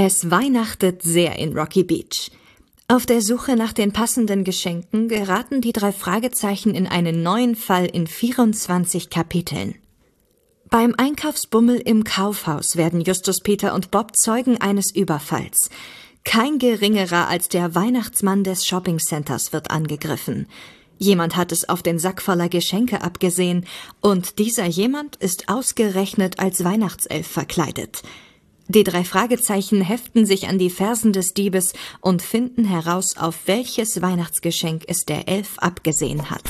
Es 0.00 0.30
weihnachtet 0.30 1.02
sehr 1.02 1.40
in 1.40 1.58
Rocky 1.58 1.82
Beach. 1.82 2.30
Auf 2.86 3.04
der 3.04 3.20
Suche 3.20 3.56
nach 3.56 3.72
den 3.72 3.92
passenden 3.92 4.44
Geschenken 4.44 5.08
geraten 5.08 5.60
die 5.60 5.72
drei 5.72 5.90
Fragezeichen 5.90 6.72
in 6.72 6.86
einen 6.86 7.24
neuen 7.24 7.56
Fall 7.56 7.86
in 7.86 8.06
24 8.06 9.10
Kapiteln. 9.10 9.74
Beim 10.70 10.94
Einkaufsbummel 10.96 11.78
im 11.78 12.04
Kaufhaus 12.04 12.76
werden 12.76 13.00
Justus 13.00 13.40
Peter 13.40 13.74
und 13.74 13.90
Bob 13.90 14.16
Zeugen 14.16 14.60
eines 14.60 14.94
Überfalls. 14.94 15.68
Kein 16.22 16.60
geringerer 16.60 17.26
als 17.26 17.48
der 17.48 17.74
Weihnachtsmann 17.74 18.44
des 18.44 18.68
Shoppingcenters 18.68 19.52
wird 19.52 19.72
angegriffen. 19.72 20.46
Jemand 20.98 21.34
hat 21.34 21.50
es 21.50 21.68
auf 21.68 21.82
den 21.82 21.98
Sack 21.98 22.22
voller 22.22 22.48
Geschenke 22.48 23.02
abgesehen, 23.02 23.66
und 24.00 24.38
dieser 24.38 24.66
jemand 24.66 25.16
ist 25.16 25.48
ausgerechnet 25.48 26.38
als 26.38 26.62
Weihnachtself 26.62 27.26
verkleidet. 27.26 28.04
Die 28.70 28.84
drei 28.84 29.02
Fragezeichen 29.02 29.80
heften 29.80 30.26
sich 30.26 30.46
an 30.46 30.58
die 30.58 30.68
Fersen 30.68 31.14
des 31.14 31.32
Diebes 31.32 31.72
und 32.02 32.20
finden 32.20 32.66
heraus, 32.66 33.16
auf 33.16 33.46
welches 33.46 34.02
Weihnachtsgeschenk 34.02 34.84
es 34.86 35.06
der 35.06 35.26
Elf 35.26 35.58
abgesehen 35.58 36.30
hat. 36.30 36.44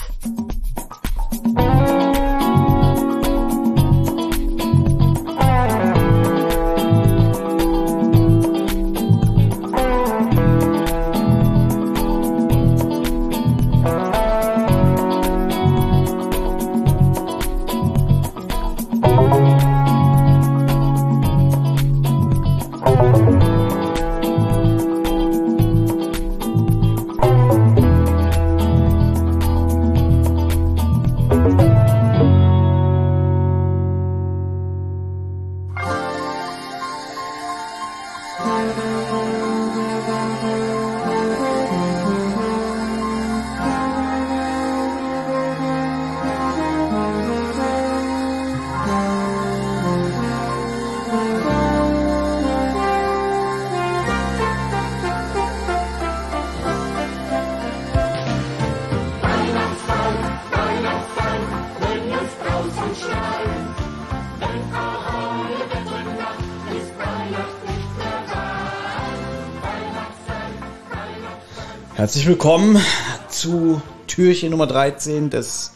Herzlich 71.98 72.28
willkommen 72.28 72.80
zu 73.28 73.82
Türchen 74.06 74.50
Nummer 74.50 74.68
13 74.68 75.30
des 75.30 75.72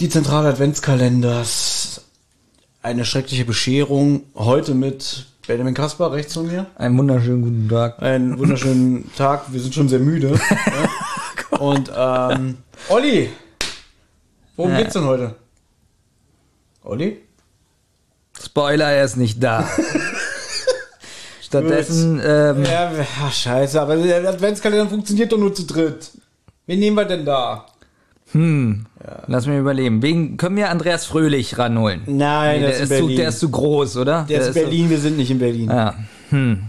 Die 0.00 0.08
Zentrale 0.08 0.48
Adventskalenders. 0.48 2.06
Eine 2.82 3.04
schreckliche 3.04 3.44
Bescherung. 3.44 4.24
Heute 4.34 4.74
mit 4.74 5.26
Benjamin 5.46 5.74
Kasper 5.74 6.10
rechts 6.10 6.34
von 6.34 6.48
mir. 6.48 6.66
Einen 6.74 6.98
wunderschönen 6.98 7.42
guten 7.42 7.68
Tag. 7.68 8.02
Einen 8.02 8.36
wunderschönen 8.36 9.08
Tag. 9.16 9.52
Wir 9.52 9.60
sind 9.60 9.76
schon 9.76 9.88
sehr 9.88 10.00
müde. 10.00 10.32
ja. 10.50 11.58
Und 11.60 11.92
ähm, 11.96 12.58
Olli, 12.88 13.30
worum 14.56 14.76
geht's 14.76 14.94
denn 14.94 15.04
heute? 15.04 15.36
Olli? 16.82 17.20
Spoiler, 18.42 18.90
er 18.90 19.04
ist 19.04 19.16
nicht 19.16 19.40
da. 19.40 19.70
Stattdessen, 21.50 22.20
ähm, 22.24 22.64
Ja, 22.64 22.92
scheiße, 23.30 23.80
aber 23.82 23.96
der 23.96 24.28
Adventskalender 24.28 24.88
funktioniert 24.88 25.32
doch 25.32 25.38
nur 25.38 25.52
zu 25.52 25.64
dritt. 25.66 26.10
Wen 26.66 26.78
nehmen 26.78 26.96
wir 26.96 27.04
denn 27.04 27.24
da? 27.24 27.66
lass 29.26 29.46
mich 29.48 29.58
überlegen. 29.58 30.00
Wen 30.02 30.36
können 30.36 30.54
wir 30.56 30.70
Andreas 30.70 31.04
Fröhlich 31.06 31.58
ranholen? 31.58 32.02
Nein, 32.06 32.60
Nee, 32.60 32.60
der, 32.60 32.68
der, 32.68 32.76
ist 32.76 32.80
ist 32.82 32.88
zu, 32.90 32.94
Berlin. 33.02 33.16
der 33.16 33.28
ist 33.30 33.38
zu 33.40 33.48
groß, 33.50 33.96
oder? 33.96 34.24
Der 34.28 34.40
ist 34.40 34.46
in 34.48 34.52
so- 34.54 34.60
Berlin, 34.60 34.90
wir 34.90 34.98
sind 34.98 35.16
nicht 35.16 35.30
in 35.32 35.38
Berlin. 35.40 35.68
ja. 35.68 35.94
Hm. 36.30 36.62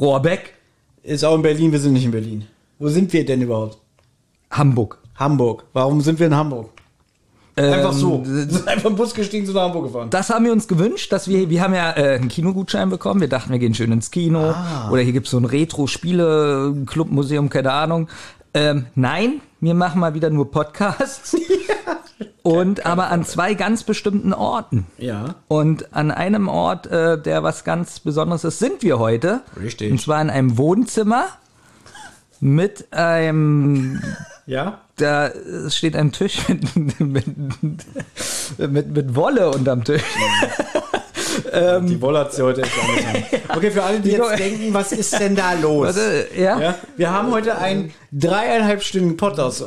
Rohrbeck? 0.00 0.54
Ist 1.02 1.24
auch 1.26 1.34
in 1.34 1.42
Berlin, 1.42 1.70
wir 1.72 1.78
sind 1.78 1.92
nicht 1.92 2.06
in 2.06 2.10
Berlin. 2.10 2.46
Wo 2.78 2.88
sind 2.88 3.12
wir 3.12 3.26
denn 3.26 3.42
überhaupt? 3.42 3.76
Hamburg. 4.50 4.98
Hamburg. 5.16 5.64
Warum 5.74 6.00
sind 6.00 6.18
wir 6.18 6.28
in 6.28 6.34
Hamburg? 6.34 6.70
Einfach 7.54 7.92
Ähm, 7.92 7.98
so. 7.98 8.22
Sind 8.24 8.66
einfach 8.66 8.90
im 8.90 8.96
Bus 8.96 9.14
gestiegen 9.14 9.44
sind 9.44 9.54
nach 9.54 9.64
Hamburg 9.64 9.84
gefahren. 9.84 10.08
Das 10.10 10.30
haben 10.30 10.44
wir 10.44 10.52
uns 10.52 10.68
gewünscht, 10.68 11.12
dass 11.12 11.28
wir, 11.28 11.50
wir 11.50 11.62
haben 11.62 11.74
ja 11.74 11.92
äh, 11.92 12.14
einen 12.14 12.28
Kinogutschein 12.28 12.88
bekommen. 12.88 13.20
Wir 13.20 13.28
dachten, 13.28 13.52
wir 13.52 13.58
gehen 13.58 13.74
schön 13.74 13.92
ins 13.92 14.10
Kino. 14.10 14.50
Ah. 14.50 14.88
Oder 14.90 15.02
hier 15.02 15.12
gibt's 15.12 15.30
so 15.30 15.38
ein 15.38 15.44
Retro-Spiele-Club-Museum, 15.44 17.50
keine 17.50 17.72
Ahnung. 17.72 18.08
Ähm, 18.54 18.86
nein, 18.94 19.40
wir 19.60 19.74
machen 19.74 20.00
mal 20.00 20.14
wieder 20.14 20.30
nur 20.30 20.50
Podcasts. 20.50 21.36
Und 22.42 22.86
aber 22.86 23.10
an 23.10 23.24
zwei 23.24 23.54
ganz 23.54 23.84
bestimmten 23.84 24.32
Orten. 24.32 24.86
Ja. 24.98 25.36
Und 25.46 25.94
an 25.94 26.10
einem 26.10 26.48
Ort, 26.48 26.88
äh, 26.88 27.20
der 27.20 27.44
was 27.44 27.62
ganz 27.62 28.00
Besonderes 28.00 28.42
ist, 28.44 28.58
sind 28.58 28.82
wir 28.82 28.98
heute. 28.98 29.42
Richtig. 29.60 29.92
Und 29.92 30.00
zwar 30.00 30.20
in 30.20 30.28
einem 30.28 30.58
Wohnzimmer 30.58 31.26
mit 32.40 32.92
einem, 32.92 34.02
Ja? 34.46 34.80
Da 35.02 35.32
steht 35.68 35.96
ein 35.96 36.12
Tisch 36.12 36.48
mit, 36.48 37.00
mit, 37.00 37.26
mit, 38.58 38.94
mit 38.94 39.14
Wolle 39.16 39.50
unterm 39.50 39.84
Tisch. 39.84 40.02
die 41.82 42.00
Wolle 42.00 42.20
hat 42.20 42.32
sie 42.32 42.42
heute 42.42 42.62
echt 42.62 42.72
angetan. 42.78 43.40
Okay, 43.56 43.70
für 43.70 43.82
alle, 43.82 44.00
die 44.00 44.10
jetzt 44.12 44.38
denken, 44.38 44.72
was 44.72 44.92
ist 44.92 45.18
denn 45.18 45.36
da 45.36 45.52
los? 45.54 45.88
Warte, 45.88 46.28
ja? 46.36 46.58
Ja, 46.58 46.74
wir 46.96 47.10
haben 47.10 47.30
heute 47.32 47.58
einen 47.58 47.92
dreieinhalbstündigen 48.12 49.16
Podcast, 49.16 49.64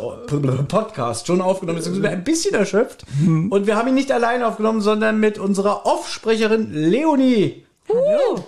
Podcast 0.68 1.28
schon 1.28 1.42
aufgenommen. 1.42 1.78
Deswegen 1.78 1.96
sind 1.96 2.04
wir 2.04 2.10
ein 2.10 2.24
bisschen 2.24 2.56
erschöpft. 2.56 3.06
Und 3.22 3.68
wir 3.68 3.76
haben 3.76 3.88
ihn 3.90 3.94
nicht 3.94 4.12
alleine 4.12 4.48
aufgenommen, 4.48 4.82
sondern 4.82 5.20
mit 5.20 5.38
unserer 5.38 5.86
Offsprecherin 5.86 6.72
Leonie. 6.72 7.66
Hallo. 7.88 8.44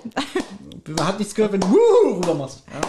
Man 0.88 1.08
hat 1.08 1.20
nichts 1.20 1.36
gehört, 1.36 1.54
wenn 1.54 1.62
du 1.62 1.68
rüber 2.16 2.34
machst. 2.34 2.64
Ja? 2.68 2.88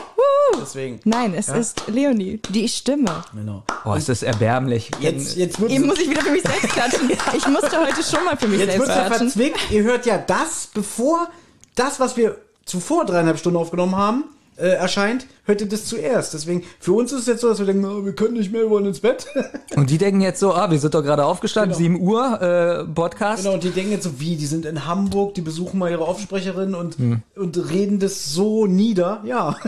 Deswegen. 0.61 1.01
Nein, 1.05 1.35
es 1.35 1.49
ist 1.49 1.83
Leonie, 1.89 2.41
die 2.51 2.69
Stimme. 2.69 3.23
Genau. 3.35 3.63
Oh, 3.85 3.95
ist 3.95 4.09
das 4.09 4.23
erbärmlich. 4.23 4.91
Jetzt, 5.01 5.37
jetzt 5.37 5.59
Eben 5.61 5.87
muss 5.87 5.99
ich 5.99 6.09
wieder 6.11 6.23
für 6.23 6.31
mich 6.31 6.43
selbst 6.43 6.69
klatschen. 6.71 7.11
Ich 7.37 7.47
musste 7.47 7.79
heute 7.81 8.03
schon 8.03 8.25
mal 8.25 8.37
für 8.37 8.49
mich 8.49 8.61
Jetzt 8.61 8.73
selbst 8.73 8.89
ja 8.89 9.07
klatschen. 9.07 9.31
verzwickt. 9.31 9.59
Ihr 9.71 9.83
hört 9.83 10.07
ja 10.07 10.19
das, 10.19 10.69
bevor 10.73 11.29
das, 11.75 12.01
was 12.01 12.17
wir 12.17 12.37
zuvor 12.65 13.05
dreieinhalb 13.05 13.39
Stunden 13.39 13.59
aufgenommen 13.59 13.97
haben, 13.97 14.25
äh, 14.59 14.71
erscheint, 14.71 15.27
hört 15.45 15.61
ihr 15.61 15.69
das 15.69 15.87
zuerst. 15.87 16.35
Deswegen, 16.35 16.65
für 16.81 16.93
uns 16.93 17.13
ist 17.13 17.21
es 17.21 17.27
jetzt 17.27 17.41
so, 17.41 17.49
dass 17.49 17.59
wir 17.59 17.67
denken, 17.67 17.85
oh, 17.85 18.05
wir 18.05 18.15
können 18.15 18.35
nicht 18.35 18.53
mehr, 18.53 18.63
wir 18.63 18.71
wollen 18.71 18.87
ins 18.87 19.01
Bett. 19.01 19.27
Und 19.77 19.91
die 19.91 19.99
denken 19.99 20.21
jetzt 20.21 20.41
so, 20.41 20.53
ah, 20.55 20.71
wir 20.71 20.79
sind 20.79 20.95
doch 20.95 21.03
gerade 21.03 21.25
aufgestanden, 21.25 21.77
7 21.77 22.01
Uhr, 22.01 22.41
äh, 22.43 22.85
Podcast. 22.85 23.43
genau, 23.43 23.55
und 23.55 23.63
die 23.63 23.71
denken 23.71 23.93
jetzt 23.93 24.05
so, 24.05 24.19
wie, 24.21 24.37
die 24.37 24.47
sind 24.47 24.65
in 24.65 24.87
Hamburg, 24.87 25.35
die 25.35 25.41
besuchen 25.41 25.79
mal 25.79 25.91
ihre 25.91 26.05
Aufsprecherin 26.05 26.75
und, 26.75 26.97
und 27.37 27.71
reden 27.71 27.99
das 27.99 28.33
so 28.33 28.67
nieder. 28.67 29.21
Ja. 29.25 29.57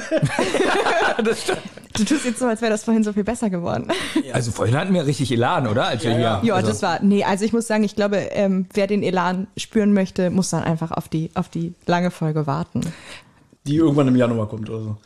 Du 1.97 2.05
tust 2.05 2.25
jetzt 2.25 2.39
so, 2.39 2.47
als 2.47 2.63
wäre 2.63 2.71
das 2.71 2.85
vorhin 2.85 3.03
so 3.03 3.13
viel 3.13 3.25
besser 3.25 3.51
geworden. 3.51 3.89
Also 4.33 4.53
vorhin 4.53 4.77
hatten 4.77 4.95
wir 4.95 5.07
richtig 5.07 5.33
Elan, 5.33 5.67
oder? 5.67 5.87
Als 5.87 6.05
wir 6.05 6.13
Ja, 6.13 6.41
hier, 6.41 6.49
Ja, 6.49 6.55
also, 6.55 6.69
das 6.69 6.83
war, 6.83 7.03
nee, 7.03 7.25
also 7.25 7.45
ich 7.45 7.53
muss 7.53 7.67
sagen, 7.67 7.83
ich 7.83 7.97
glaube, 7.97 8.17
ähm, 8.17 8.67
wer 8.73 8.87
den 8.87 9.03
Elan 9.03 9.49
spüren 9.57 9.93
möchte, 9.93 10.31
muss 10.31 10.51
dann 10.51 10.63
einfach 10.63 10.93
auf 10.93 11.09
die, 11.09 11.31
auf 11.35 11.49
die 11.49 11.75
lange 11.87 12.11
Folge 12.11 12.47
warten. 12.47 12.83
Die 13.67 13.77
irgendwann 13.77 14.09
im 14.09 14.17
Januar 14.17 14.49
kommt 14.49 14.69
oder 14.71 14.81
so. 14.83 14.97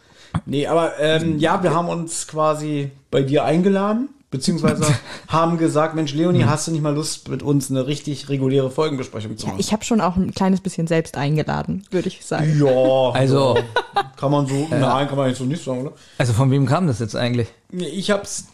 Nee, 0.46 0.66
aber 0.66 0.98
ähm, 0.98 1.38
ja, 1.38 1.62
wir 1.62 1.74
haben 1.74 1.88
uns 1.88 2.26
quasi 2.26 2.90
bei 3.10 3.22
dir 3.22 3.44
eingeladen, 3.44 4.08
beziehungsweise 4.30 4.84
haben 5.28 5.58
gesagt, 5.58 5.94
Mensch, 5.94 6.12
Leonie, 6.12 6.44
hast 6.44 6.66
du 6.66 6.72
nicht 6.72 6.82
mal 6.82 6.94
Lust, 6.94 7.28
mit 7.28 7.42
uns 7.44 7.70
eine 7.70 7.86
richtig 7.86 8.28
reguläre 8.28 8.70
Folgenbesprechung 8.70 9.36
zu 9.36 9.46
Ja, 9.46 9.52
machen? 9.52 9.60
ich 9.60 9.72
habe 9.72 9.84
schon 9.84 10.00
auch 10.00 10.16
ein 10.16 10.32
kleines 10.34 10.60
bisschen 10.60 10.86
selbst 10.88 11.16
eingeladen, 11.16 11.84
würde 11.90 12.08
ich 12.08 12.24
sagen. 12.24 12.60
Ja, 12.64 13.10
Also- 13.12 13.56
kann 14.16 14.30
man 14.32 14.46
so, 14.46 14.66
nein, 14.70 15.06
kann 15.08 15.16
man 15.16 15.28
jetzt 15.28 15.38
so 15.38 15.44
nicht 15.44 15.62
sagen, 15.62 15.82
oder? 15.82 15.92
also 16.18 16.32
von 16.32 16.50
wem 16.50 16.66
kam 16.66 16.86
das 16.88 16.98
jetzt 16.98 17.14
eigentlich? 17.14 17.48
Nee, 17.70 17.86
ich 17.86 18.10
hab's 18.10 18.46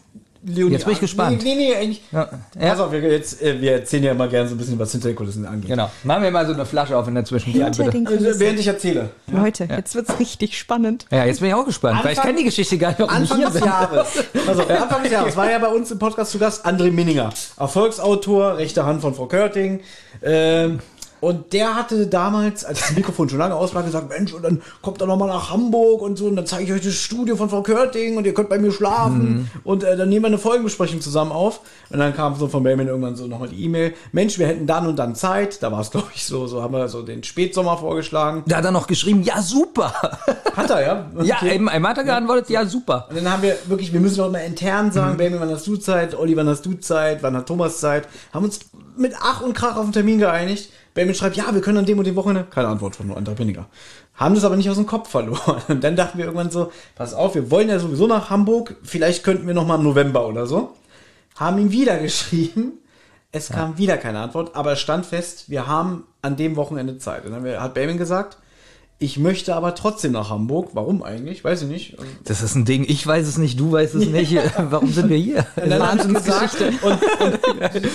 Leonie. 0.43 0.73
Jetzt 0.73 0.85
bin 0.85 0.93
ich 0.93 0.99
gespannt. 0.99 1.43
Nee, 1.43 1.55
nee, 1.55 1.69
nee 1.69 1.75
eigentlich. 1.75 2.01
Ja, 2.11 2.27
Pass 2.59 2.79
auf, 2.79 2.91
wir, 2.91 2.99
jetzt, 2.99 3.41
äh, 3.41 3.61
wir 3.61 3.73
erzählen 3.73 4.03
ja 4.05 4.11
immer 4.11 4.27
gerne 4.27 4.49
so 4.49 4.55
ein 4.55 4.57
bisschen, 4.57 4.79
was 4.79 4.91
hinter 4.91 5.09
den 5.09 5.15
Kulissen 5.15 5.45
angeht. 5.45 5.69
Genau. 5.69 5.91
Machen 6.03 6.23
wir 6.23 6.31
mal 6.31 6.45
so 6.47 6.53
eine 6.53 6.65
Flasche 6.65 6.97
auf 6.97 7.07
in 7.07 7.13
der 7.15 7.25
Zwischenzeit, 7.25 7.75
Hinter 7.75 7.83
bitte. 7.91 7.97
den 7.97 8.07
Also, 8.27 8.39
während 8.39 8.59
ich 8.59 8.67
erzähle. 8.67 9.09
Leute, 9.27 9.65
jetzt 9.65 9.93
wird's 9.93 10.19
richtig 10.19 10.57
spannend. 10.57 11.05
Ja, 11.11 11.25
jetzt 11.25 11.41
bin 11.41 11.49
ich 11.49 11.53
auch 11.55 11.65
gespannt, 11.65 11.99
weil 12.03 12.13
ich 12.13 12.17
Anfang- 12.17 12.31
kenne 12.31 12.37
die 12.39 12.45
Geschichte 12.45 12.77
gar 12.77 12.89
nicht, 12.89 13.01
Anfang 13.01 13.39
des 13.41 13.53
bin. 13.53 13.63
Jahres. 13.65 14.07
Also, 14.47 14.63
Anfang 14.63 15.03
des 15.03 15.11
Jahres 15.11 15.35
war 15.37 15.51
ja 15.51 15.59
bei 15.59 15.67
uns 15.67 15.91
im 15.91 15.99
Podcast 15.99 16.31
zu 16.31 16.39
Gast 16.39 16.65
André 16.65 16.91
Minninger, 16.91 17.29
Erfolgsautor, 17.59 18.57
rechte 18.57 18.85
Hand 18.85 19.01
von 19.01 19.13
Frau 19.13 19.27
Körting. 19.27 19.81
Ähm, 20.23 20.79
Und 21.21 21.53
der 21.53 21.75
hatte 21.75 22.07
damals, 22.07 22.65
als 22.65 22.79
das 22.81 22.95
Mikrofon 22.95 23.29
schon 23.29 23.39
lange 23.39 23.55
aus 23.55 23.73
war, 23.73 23.83
gesagt, 23.83 24.09
Mensch, 24.09 24.33
und 24.33 24.43
dann 24.43 24.61
kommt 24.81 24.99
er 25.01 25.07
nochmal 25.07 25.27
nach 25.29 25.51
Hamburg 25.51 26.01
und 26.01 26.17
so, 26.17 26.25
und 26.25 26.35
dann 26.35 26.47
zeige 26.47 26.63
ich 26.65 26.73
euch 26.73 26.81
das 26.81 26.95
Studio 26.95 27.35
von 27.35 27.47
Frau 27.49 27.61
Körting 27.61 28.17
und 28.17 28.25
ihr 28.25 28.33
könnt 28.33 28.49
bei 28.49 28.57
mir 28.57 28.71
schlafen. 28.71 29.49
Und 29.63 29.83
äh, 29.83 29.95
dann 29.95 30.09
nehmen 30.09 30.23
wir 30.23 30.27
eine 30.27 30.37
Folgenbesprechung 30.39 30.99
zusammen 30.99 31.31
auf. 31.31 31.61
Und 31.91 31.99
dann 31.99 32.13
kam 32.15 32.35
so 32.35 32.47
von 32.47 32.63
Belman 32.63 32.87
irgendwann 32.87 33.15
so 33.15 33.27
nochmal 33.27 33.49
die 33.49 33.63
E-Mail, 33.63 33.93
Mensch, 34.11 34.39
wir 34.39 34.47
hätten 34.47 34.65
dann 34.67 34.87
und 34.87 34.97
dann 34.97 35.13
Zeit. 35.15 35.61
Da 35.61 35.71
war 35.71 35.81
es, 35.81 35.91
glaube 35.91 36.07
ich, 36.15 36.25
so, 36.25 36.47
so 36.47 36.61
haben 36.63 36.73
wir 36.73 36.87
so 36.89 37.03
den 37.03 37.23
Spätsommer 37.23 37.77
vorgeschlagen. 37.77 38.43
Da 38.47 38.57
hat 38.57 38.65
er 38.65 38.71
noch 38.71 38.87
geschrieben, 38.87 39.21
ja, 39.21 39.41
super. 39.41 39.93
Hat 40.55 40.69
er, 40.71 40.81
ja? 40.81 41.05
Ja, 41.23 41.35
Okay. 41.41 41.53
eben, 41.55 41.69
einmal 41.69 41.91
hat 41.91 41.99
er 41.99 42.03
geantwortet, 42.03 42.49
ja, 42.49 42.65
super. 42.65 43.05
Und 43.09 43.15
dann 43.17 43.31
haben 43.31 43.43
wir 43.43 43.55
wirklich, 43.67 43.93
wir 43.93 43.99
müssen 43.99 44.21
auch 44.21 44.31
mal 44.31 44.39
intern 44.39 44.91
sagen, 44.91 45.17
Baby, 45.17 45.35
wann 45.39 45.51
hast 45.51 45.67
du 45.67 45.75
Zeit? 45.77 46.15
Olli, 46.17 46.35
wann 46.35 46.47
hast 46.47 46.65
du 46.65 46.73
Zeit? 46.73 47.21
Wann 47.21 47.37
hat 47.37 47.45
Thomas 47.47 47.79
Zeit? 47.79 48.07
Haben 48.33 48.45
uns 48.45 48.59
mit 48.97 49.13
Ach 49.21 49.41
und 49.41 49.53
Krach 49.53 49.75
auf 49.75 49.83
einen 49.83 49.93
Termin 49.93 50.17
geeinigt. 50.17 50.69
Baby 50.93 51.13
schreibt, 51.13 51.37
ja, 51.37 51.53
wir 51.53 51.61
können 51.61 51.77
an 51.77 51.85
dem 51.85 51.97
und 51.99 52.05
dem 52.05 52.15
Wochenende. 52.15 52.49
Keine 52.49 52.67
Antwort 52.67 52.95
von 52.95 53.11
André 53.11 53.35
Pinniger. 53.35 53.67
Haben 54.15 54.35
das 54.35 54.43
aber 54.43 54.57
nicht 54.57 54.69
aus 54.69 54.75
dem 54.75 54.85
Kopf 54.85 55.09
verloren. 55.09 55.61
Und 55.67 55.83
dann 55.83 55.95
dachten 55.95 56.17
wir 56.17 56.25
irgendwann 56.25 56.51
so, 56.51 56.71
pass 56.95 57.13
auf, 57.13 57.35
wir 57.35 57.49
wollen 57.49 57.69
ja 57.69 57.79
sowieso 57.79 58.07
nach 58.07 58.29
Hamburg. 58.29 58.75
Vielleicht 58.83 59.23
könnten 59.23 59.47
wir 59.47 59.53
noch 59.53 59.65
mal 59.65 59.75
im 59.75 59.83
November 59.83 60.27
oder 60.27 60.45
so. 60.47 60.75
Haben 61.35 61.59
ihm 61.59 61.71
wieder 61.71 61.97
geschrieben. 61.99 62.73
Es 63.31 63.49
kam 63.49 63.77
wieder 63.77 63.97
keine 63.97 64.19
Antwort, 64.19 64.57
aber 64.57 64.73
es 64.73 64.81
stand 64.81 65.05
fest, 65.05 65.49
wir 65.49 65.65
haben 65.65 66.03
an 66.21 66.35
dem 66.35 66.57
Wochenende 66.57 66.97
Zeit. 66.97 67.25
Und 67.25 67.31
dann 67.31 67.61
hat 67.61 67.73
Baby 67.73 67.95
gesagt, 67.95 68.37
ich 69.01 69.17
möchte 69.17 69.55
aber 69.55 69.73
trotzdem 69.73 70.11
nach 70.11 70.29
Hamburg. 70.29 70.69
Warum 70.73 71.01
eigentlich? 71.01 71.43
Weiß 71.43 71.63
ich 71.63 71.67
nicht. 71.67 71.97
Das 72.23 72.43
ist 72.43 72.53
ein 72.53 72.65
Ding, 72.65 72.85
ich 72.87 73.05
weiß 73.05 73.27
es 73.27 73.39
nicht, 73.39 73.59
du 73.59 73.71
weißt 73.71 73.95
es 73.95 74.05
nicht. 74.05 74.37
Warum 74.57 74.93
sind 74.93 75.09
wir 75.09 75.17
hier? 75.17 75.47
Dann 75.55 75.99
sie 75.99 76.13
gesagt, 76.13 76.61
und, 76.61 76.83
und 76.83 76.99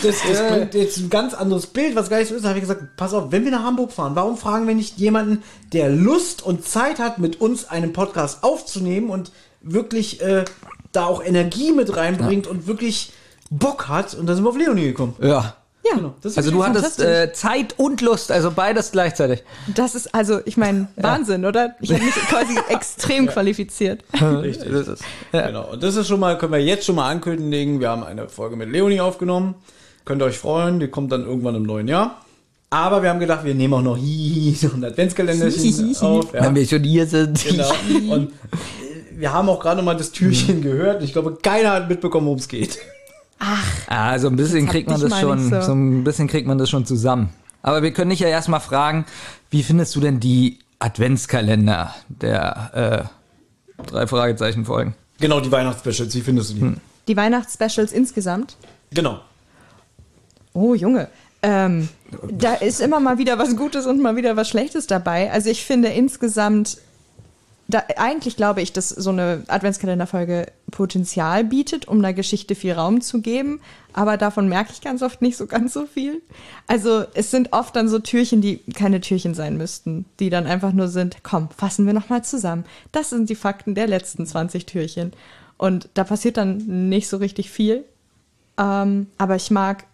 das, 0.02 0.16
das 0.28 0.48
bringt 0.48 0.74
jetzt 0.74 0.98
ein 0.98 1.08
ganz 1.08 1.32
anderes 1.32 1.68
Bild, 1.68 1.94
was 1.94 2.10
gar 2.10 2.18
nicht 2.18 2.28
so 2.28 2.34
ist. 2.34 2.42
Da 2.44 2.48
habe 2.48 2.58
ich 2.58 2.64
gesagt, 2.64 2.96
pass 2.96 3.14
auf, 3.14 3.30
wenn 3.30 3.44
wir 3.44 3.52
nach 3.52 3.62
Hamburg 3.62 3.92
fahren, 3.92 4.16
warum 4.16 4.36
fragen 4.36 4.66
wir 4.66 4.74
nicht 4.74 4.98
jemanden, 4.98 5.44
der 5.72 5.90
Lust 5.90 6.44
und 6.44 6.66
Zeit 6.66 6.98
hat, 6.98 7.18
mit 7.18 7.40
uns 7.40 7.68
einen 7.68 7.92
Podcast 7.92 8.42
aufzunehmen 8.42 9.08
und 9.08 9.30
wirklich 9.62 10.20
äh, 10.22 10.44
da 10.90 11.06
auch 11.06 11.22
Energie 11.22 11.70
mit 11.70 11.96
reinbringt 11.96 12.48
und 12.48 12.66
wirklich 12.66 13.12
Bock 13.48 13.86
hat? 13.86 14.14
Und 14.14 14.26
da 14.26 14.34
sind 14.34 14.44
wir 14.44 14.50
auf 14.50 14.58
Leonie 14.58 14.86
gekommen. 14.86 15.14
Ja. 15.20 15.54
Ja, 15.90 15.96
Genau. 15.96 16.14
Das 16.20 16.32
ist 16.32 16.38
Also 16.38 16.50
du 16.50 16.64
hattest 16.64 17.00
äh, 17.00 17.32
Zeit 17.32 17.74
und 17.78 18.00
Lust, 18.00 18.30
also 18.30 18.50
beides 18.50 18.92
gleichzeitig. 18.92 19.42
das 19.74 19.94
ist 19.94 20.14
also, 20.14 20.40
ich 20.44 20.56
meine, 20.56 20.88
Wahnsinn, 20.96 21.44
oder? 21.44 21.74
Ich 21.80 21.92
habe 21.92 22.02
mich 22.04 22.14
quasi 22.14 22.58
extrem 22.68 23.26
qualifiziert. 23.26 24.04
Richtig. 24.20 24.70
Das 24.70 24.88
ist, 24.88 25.02
ja. 25.32 25.46
Genau. 25.48 25.72
Und 25.72 25.82
das 25.82 25.96
ist 25.96 26.08
schon 26.08 26.20
mal, 26.20 26.38
können 26.38 26.52
wir 26.52 26.60
jetzt 26.60 26.86
schon 26.86 26.96
mal 26.96 27.10
ankündigen. 27.10 27.80
Wir 27.80 27.90
haben 27.90 28.04
eine 28.04 28.28
Folge 28.28 28.56
mit 28.56 28.70
Leonie 28.70 29.00
aufgenommen. 29.00 29.54
Könnt 30.04 30.22
ihr 30.22 30.26
euch 30.26 30.38
freuen. 30.38 30.80
Die 30.80 30.88
kommt 30.88 31.12
dann 31.12 31.24
irgendwann 31.24 31.54
im 31.54 31.64
neuen 31.64 31.88
Jahr. 31.88 32.22
Aber 32.70 33.02
wir 33.02 33.10
haben 33.10 33.20
gedacht, 33.20 33.44
wir 33.44 33.54
nehmen 33.54 33.74
auch 33.74 33.82
noch 33.82 33.96
so 34.54 34.68
ein 34.74 34.84
Adventskalenderchen 34.84 35.96
auf. 36.00 36.32
Ja. 36.32 36.44
Wenn 36.44 36.54
wir 36.54 36.66
schon 36.66 36.82
hier 36.82 37.06
sind. 37.06 37.44
Genau. 37.44 37.70
Und 38.12 38.30
äh, 38.30 38.32
wir 39.18 39.32
haben 39.32 39.48
auch 39.48 39.60
gerade 39.60 39.78
noch 39.78 39.84
mal 39.84 39.96
das 39.96 40.12
Türchen 40.12 40.62
gehört. 40.62 41.02
Ich 41.02 41.12
glaube, 41.12 41.38
keiner 41.40 41.70
hat 41.70 41.88
mitbekommen, 41.88 42.26
worum 42.26 42.38
es 42.38 42.48
geht. 42.48 42.78
Ah, 43.38 44.18
so 44.18 44.28
ein 44.28 44.36
bisschen 44.36 44.66
kriegt 44.66 44.88
man 44.88 45.00
das 45.00 45.20
schon, 45.20 45.50
so. 45.50 45.60
so 45.60 45.72
ein 45.72 46.04
bisschen 46.04 46.26
kriegt 46.26 46.46
man 46.46 46.58
das 46.58 46.70
schon 46.70 46.86
zusammen. 46.86 47.30
Aber 47.62 47.82
wir 47.82 47.92
können 47.92 48.10
dich 48.10 48.20
ja 48.20 48.28
erstmal 48.28 48.60
fragen, 48.60 49.04
wie 49.50 49.62
findest 49.62 49.94
du 49.96 50.00
denn 50.00 50.20
die 50.20 50.58
Adventskalender 50.78 51.94
der 52.08 53.10
äh, 53.78 53.84
drei 53.86 54.06
Fragezeichen 54.06 54.64
Folgen? 54.64 54.94
Genau, 55.18 55.40
die 55.40 55.50
Weihnachtsspecials. 55.50 56.14
Wie 56.14 56.20
findest 56.20 56.50
du 56.50 56.54
die? 56.54 56.74
Die 57.08 57.16
Weihnachtsspecials 57.16 57.92
insgesamt. 57.92 58.56
Genau. 58.92 59.20
Oh, 60.52 60.74
Junge. 60.74 61.08
Ähm, 61.42 61.88
da 62.30 62.54
ist 62.54 62.80
immer 62.80 63.00
mal 63.00 63.18
wieder 63.18 63.38
was 63.38 63.56
Gutes 63.56 63.86
und 63.86 64.00
mal 64.00 64.16
wieder 64.16 64.36
was 64.36 64.48
Schlechtes 64.48 64.86
dabei. 64.86 65.30
Also 65.32 65.50
ich 65.50 65.64
finde 65.64 65.88
insgesamt, 65.88 66.78
da, 67.68 67.82
eigentlich 67.96 68.36
glaube 68.36 68.62
ich, 68.62 68.72
dass 68.72 68.88
so 68.88 69.10
eine 69.10 69.42
Adventskalenderfolge 69.48 70.46
Potenzial 70.70 71.44
bietet, 71.44 71.88
um 71.88 71.98
einer 71.98 72.12
Geschichte 72.12 72.54
viel 72.54 72.72
Raum 72.72 73.00
zu 73.00 73.20
geben. 73.20 73.60
Aber 73.92 74.16
davon 74.16 74.48
merke 74.48 74.72
ich 74.72 74.80
ganz 74.80 75.02
oft 75.02 75.22
nicht 75.22 75.36
so 75.36 75.46
ganz 75.46 75.72
so 75.72 75.86
viel. 75.86 76.22
Also 76.66 77.04
es 77.14 77.30
sind 77.30 77.52
oft 77.52 77.74
dann 77.76 77.88
so 77.88 77.98
Türchen, 77.98 78.40
die 78.40 78.58
keine 78.74 79.00
Türchen 79.00 79.34
sein 79.34 79.56
müssten, 79.56 80.04
die 80.20 80.30
dann 80.30 80.46
einfach 80.46 80.72
nur 80.72 80.88
sind, 80.88 81.18
komm, 81.22 81.48
fassen 81.50 81.86
wir 81.86 81.92
nochmal 81.92 82.24
zusammen. 82.24 82.64
Das 82.92 83.10
sind 83.10 83.30
die 83.30 83.36
Fakten 83.36 83.74
der 83.74 83.86
letzten 83.86 84.26
20 84.26 84.66
Türchen. 84.66 85.12
Und 85.56 85.88
da 85.94 86.04
passiert 86.04 86.36
dann 86.36 86.88
nicht 86.88 87.08
so 87.08 87.16
richtig 87.16 87.50
viel. 87.50 87.84
Ähm, 88.58 89.06
aber 89.18 89.36
ich 89.36 89.50
mag 89.50 89.84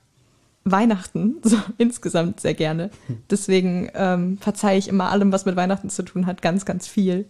Weihnachten 0.65 1.37
so 1.43 1.59
insgesamt 1.79 2.41
sehr 2.41 2.55
gerne. 2.55 2.91
Deswegen 3.31 3.91
ähm, 3.95 4.39
verzeihe 4.39 4.79
ich 4.79 4.89
immer 4.89 5.11
allem, 5.11 5.33
was 5.33 5.45
mit 5.45 5.57
Weihnachten 5.57 5.91
zu 5.91 6.03
tun 6.03 6.27
hat, 6.27 6.43
ganz, 6.43 6.65
ganz 6.65 6.87
viel. 6.87 7.27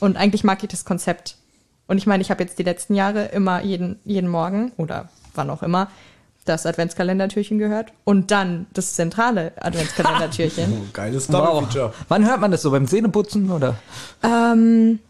Und 0.00 0.16
eigentlich 0.16 0.44
mag 0.44 0.62
ich 0.62 0.68
das 0.68 0.84
Konzept. 0.84 1.36
Und 1.92 1.98
ich 1.98 2.06
meine, 2.06 2.22
ich 2.22 2.30
habe 2.30 2.42
jetzt 2.42 2.58
die 2.58 2.62
letzten 2.62 2.94
Jahre 2.94 3.26
immer 3.26 3.62
jeden, 3.62 3.98
jeden 4.06 4.30
Morgen 4.30 4.72
oder 4.78 5.10
wann 5.34 5.50
auch 5.50 5.62
immer 5.62 5.88
das 6.46 6.64
Adventskalendertürchen 6.64 7.58
gehört 7.58 7.92
und 8.04 8.30
dann 8.30 8.64
das 8.72 8.94
zentrale 8.94 9.52
Adventskalendertürchen. 9.60 10.72
Oh, 10.72 10.86
geiles 10.94 11.28
Wow. 11.30 11.44
Double-Feature. 11.44 11.92
Wann 12.08 12.26
hört 12.26 12.40
man 12.40 12.50
das 12.50 12.62
so? 12.62 12.70
Beim 12.70 12.86
Zähneputzen 12.86 13.50
oder? 13.50 13.74
ähm, 14.22 15.00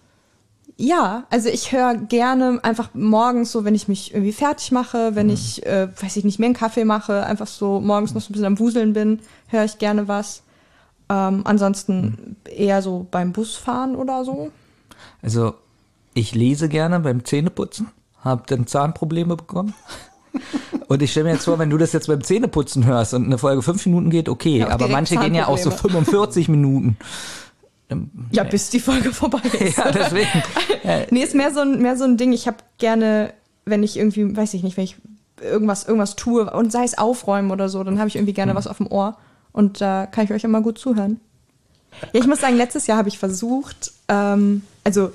ja, 0.76 1.22
also 1.30 1.50
ich 1.50 1.70
höre 1.70 1.94
gerne 1.94 2.58
einfach 2.64 2.90
morgens 2.94 3.52
so, 3.52 3.64
wenn 3.64 3.76
ich 3.76 3.86
mich 3.86 4.12
irgendwie 4.12 4.32
fertig 4.32 4.72
mache, 4.72 5.14
wenn 5.14 5.30
ich, 5.30 5.64
äh, 5.64 5.86
weiß 6.02 6.16
ich 6.16 6.24
nicht, 6.24 6.40
mir 6.40 6.46
einen 6.46 6.54
Kaffee 6.56 6.84
mache, 6.84 7.24
einfach 7.24 7.46
so 7.46 7.78
morgens 7.78 8.12
noch 8.12 8.22
so 8.22 8.30
ein 8.30 8.32
bisschen 8.32 8.46
am 8.46 8.58
Wuseln 8.58 8.92
bin, 8.92 9.20
höre 9.46 9.62
ich 9.62 9.78
gerne 9.78 10.08
was. 10.08 10.42
Ähm, 11.08 11.42
ansonsten 11.44 12.34
eher 12.44 12.82
so 12.82 13.06
beim 13.08 13.30
Busfahren 13.30 13.94
oder 13.94 14.24
so. 14.24 14.50
Also, 15.22 15.54
ich 16.14 16.34
lese 16.34 16.68
gerne 16.68 17.00
beim 17.00 17.24
Zähneputzen, 17.24 17.88
habe 18.20 18.42
dann 18.46 18.66
Zahnprobleme 18.66 19.36
bekommen. 19.36 19.74
Und 20.88 21.02
ich 21.02 21.10
stelle 21.10 21.24
mir 21.24 21.32
jetzt 21.32 21.44
vor, 21.44 21.58
wenn 21.58 21.70
du 21.70 21.78
das 21.78 21.92
jetzt 21.92 22.06
beim 22.06 22.22
Zähneputzen 22.22 22.84
hörst 22.84 23.14
und 23.14 23.24
eine 23.24 23.38
Folge 23.38 23.62
fünf 23.62 23.84
Minuten 23.86 24.10
geht, 24.10 24.28
okay, 24.28 24.58
Ja, 24.58 24.70
aber 24.70 24.88
manche 24.88 25.16
gehen 25.16 25.34
ja 25.34 25.48
auch 25.48 25.58
so 25.58 25.70
Zahnprobleme. 25.70 26.04
45 26.04 26.48
Minuten. 26.48 26.96
Ja, 28.30 28.44
bis 28.44 28.70
die 28.70 28.80
Folge 28.80 29.12
vorbei 29.12 29.40
ist. 29.60 29.78
Ja, 29.78 29.90
deswegen. 29.90 30.42
Nee, 31.10 31.22
ist 31.22 31.34
mehr 31.34 31.52
so 31.52 31.60
ein, 31.60 31.80
mehr 31.80 31.96
so 31.96 32.04
ein 32.04 32.16
Ding. 32.16 32.32
Ich 32.32 32.46
habe 32.46 32.56
gerne, 32.78 33.32
wenn 33.64 33.82
ich 33.82 33.96
irgendwie, 33.96 34.36
weiß 34.36 34.54
ich 34.54 34.62
nicht, 34.62 34.76
wenn 34.76 34.84
ich 34.84 34.96
irgendwas, 35.40 35.84
irgendwas 35.84 36.16
tue 36.16 36.50
und 36.50 36.72
sei 36.72 36.84
es 36.84 36.98
aufräumen 36.98 37.50
oder 37.50 37.68
so, 37.68 37.84
dann 37.84 37.98
habe 37.98 38.08
ich 38.08 38.16
irgendwie 38.16 38.32
gerne 38.32 38.54
was 38.54 38.66
auf 38.66 38.78
dem 38.78 38.86
Ohr 38.86 39.16
und 39.52 39.80
da 39.80 40.06
kann 40.06 40.24
ich 40.24 40.32
euch 40.32 40.44
immer 40.44 40.60
gut 40.60 40.78
zuhören. 40.78 41.20
Ja, 42.12 42.20
ich 42.20 42.26
muss 42.26 42.40
sagen, 42.40 42.56
letztes 42.56 42.86
Jahr 42.86 42.98
habe 42.98 43.08
ich 43.08 43.18
versucht, 43.18 43.92
ähm, 44.08 44.62
also 44.84 45.12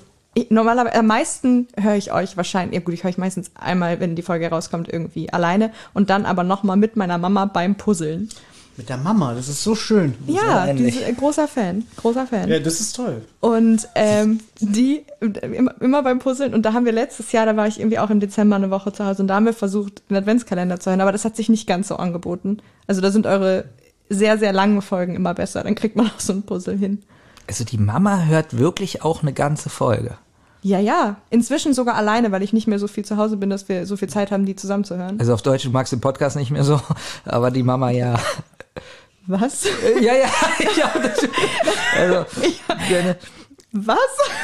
normalerweise, 0.49 0.95
am 0.95 1.07
meisten 1.07 1.67
höre 1.79 1.95
ich 1.95 2.11
euch 2.11 2.37
wahrscheinlich, 2.37 2.75
ja 2.75 2.83
gut, 2.83 2.93
ich 2.93 3.03
höre 3.03 3.09
euch 3.09 3.17
meistens 3.17 3.51
einmal, 3.55 3.99
wenn 3.99 4.15
die 4.15 4.21
Folge 4.21 4.49
rauskommt, 4.49 4.91
irgendwie 4.91 5.31
alleine 5.31 5.71
und 5.93 6.09
dann 6.09 6.25
aber 6.25 6.43
nochmal 6.43 6.77
mit 6.77 6.95
meiner 6.95 7.17
Mama 7.17 7.45
beim 7.45 7.75
Puzzeln. 7.75 8.29
Mit 8.77 8.89
der 8.89 8.97
Mama, 8.97 9.33
das 9.33 9.49
ist 9.49 9.63
so 9.63 9.73
schön. 9.73 10.13
Ja, 10.27 10.67
ähnlich. 10.67 10.99
diese, 10.99 11.11
großer 11.13 11.47
Fan, 11.47 11.83
großer 11.95 12.27
Fan. 12.27 12.47
Ja, 12.47 12.59
das 12.59 12.79
ist 12.79 12.95
toll. 12.95 13.23
Und 13.39 13.87
ähm, 13.95 14.39
die 14.59 15.03
immer, 15.19 15.73
immer 15.81 16.03
beim 16.03 16.19
Puzzeln. 16.19 16.53
Und 16.53 16.63
da 16.63 16.73
haben 16.73 16.85
wir 16.85 16.91
letztes 16.91 17.31
Jahr, 17.31 17.47
da 17.47 17.57
war 17.57 17.67
ich 17.67 17.79
irgendwie 17.79 17.97
auch 17.97 18.11
im 18.11 18.19
Dezember 18.19 18.55
eine 18.55 18.69
Woche 18.69 18.93
zu 18.93 19.03
Hause 19.03 19.23
und 19.23 19.29
da 19.29 19.35
haben 19.35 19.47
wir 19.47 19.53
versucht, 19.53 20.07
den 20.11 20.17
Adventskalender 20.17 20.79
zu 20.79 20.91
hören, 20.91 21.01
aber 21.01 21.11
das 21.11 21.25
hat 21.25 21.35
sich 21.35 21.49
nicht 21.49 21.65
ganz 21.65 21.87
so 21.87 21.95
angeboten. 21.95 22.59
Also 22.85 23.01
da 23.01 23.09
sind 23.09 23.25
eure 23.25 23.65
sehr, 24.09 24.37
sehr 24.37 24.53
langen 24.53 24.83
Folgen 24.83 25.15
immer 25.15 25.33
besser. 25.33 25.63
Dann 25.63 25.73
kriegt 25.73 25.95
man 25.95 26.07
auch 26.07 26.19
so 26.19 26.33
ein 26.33 26.43
Puzzle 26.43 26.77
hin. 26.77 27.01
Also 27.47 27.63
die 27.63 27.79
Mama 27.79 28.25
hört 28.25 28.57
wirklich 28.57 29.01
auch 29.01 29.23
eine 29.23 29.33
ganze 29.33 29.69
Folge. 29.69 30.17
Ja, 30.67 30.79
ja. 30.79 31.15
Inzwischen 31.29 31.73
sogar 31.73 31.95
alleine, 31.95 32.33
weil 32.33 32.43
ich 32.43 32.51
nicht 32.51 32.67
mehr 32.67 32.77
so 32.77 32.87
viel 32.87 33.05
zu 33.05 33.15
Hause 33.15 33.37
bin, 33.37 33.49
dass 33.49 33.69
wir 33.69 33.85
so 33.85 33.95
viel 33.95 34.09
Zeit 34.09 34.31
haben, 34.31 34.45
die 34.45 34.53
zusammenzuhören. 34.53 35.17
Also 35.17 35.33
auf 35.33 35.41
Deutsch, 35.41 35.63
du 35.63 35.69
magst 35.69 35.93
den 35.93 36.01
Podcast 36.01 36.35
nicht 36.35 36.51
mehr 36.51 36.65
so, 36.65 36.81
aber 37.25 37.51
die 37.51 37.63
Mama 37.63 37.89
ja. 37.89 38.19
Was? 39.27 39.65
Äh, 39.65 40.03
Ja, 40.03 40.13
ja, 40.13 40.27
ja. 40.77 40.91
Das, 41.01 41.19
also, 41.97 42.25
gerne. 42.89 43.17
Was? 43.73 43.97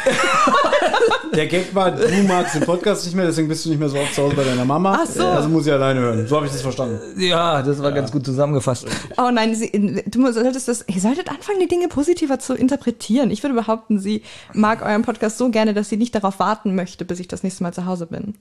Der 1.33 1.47
Gag 1.47 1.73
war, 1.73 1.91
du 1.91 2.23
magst 2.23 2.55
den 2.55 2.63
Podcast 2.63 3.05
nicht 3.05 3.15
mehr, 3.15 3.25
deswegen 3.25 3.47
bist 3.47 3.65
du 3.65 3.69
nicht 3.69 3.79
mehr 3.79 3.87
so 3.87 3.97
oft 3.97 4.13
zu 4.13 4.21
Hause 4.21 4.35
bei 4.35 4.43
deiner 4.43 4.65
Mama. 4.65 4.99
Ach 5.01 5.07
so. 5.07 5.25
Also 5.25 5.47
muss 5.47 5.65
ich 5.65 5.71
alleine 5.71 6.01
hören. 6.01 6.27
So 6.27 6.35
habe 6.35 6.45
ich 6.45 6.51
das 6.51 6.61
verstanden. 6.61 6.99
Ja, 7.17 7.61
das 7.61 7.81
war 7.81 7.93
ganz 7.93 8.11
gut 8.11 8.25
zusammengefasst. 8.25 8.85
Oh 9.17 9.31
nein, 9.31 9.55
sie, 9.55 10.03
du 10.05 10.31
solltest 10.31 10.67
das, 10.67 10.85
ihr 10.87 10.99
solltet 10.99 11.29
anfangen, 11.29 11.59
die 11.61 11.67
Dinge 11.67 11.87
positiver 11.87 12.37
zu 12.37 12.53
interpretieren. 12.53 13.31
Ich 13.31 13.41
würde 13.43 13.55
behaupten, 13.55 13.97
sie 13.97 14.23
mag 14.53 14.81
euren 14.81 15.03
Podcast 15.03 15.37
so 15.37 15.49
gerne, 15.49 15.73
dass 15.73 15.87
sie 15.89 15.97
nicht 15.97 16.13
darauf 16.13 16.39
warten 16.39 16.75
möchte, 16.75 17.05
bis 17.05 17.19
ich 17.19 17.29
das 17.29 17.43
nächste 17.43 17.63
Mal 17.63 17.73
zu 17.73 17.85
Hause 17.85 18.07
bin. 18.07 18.35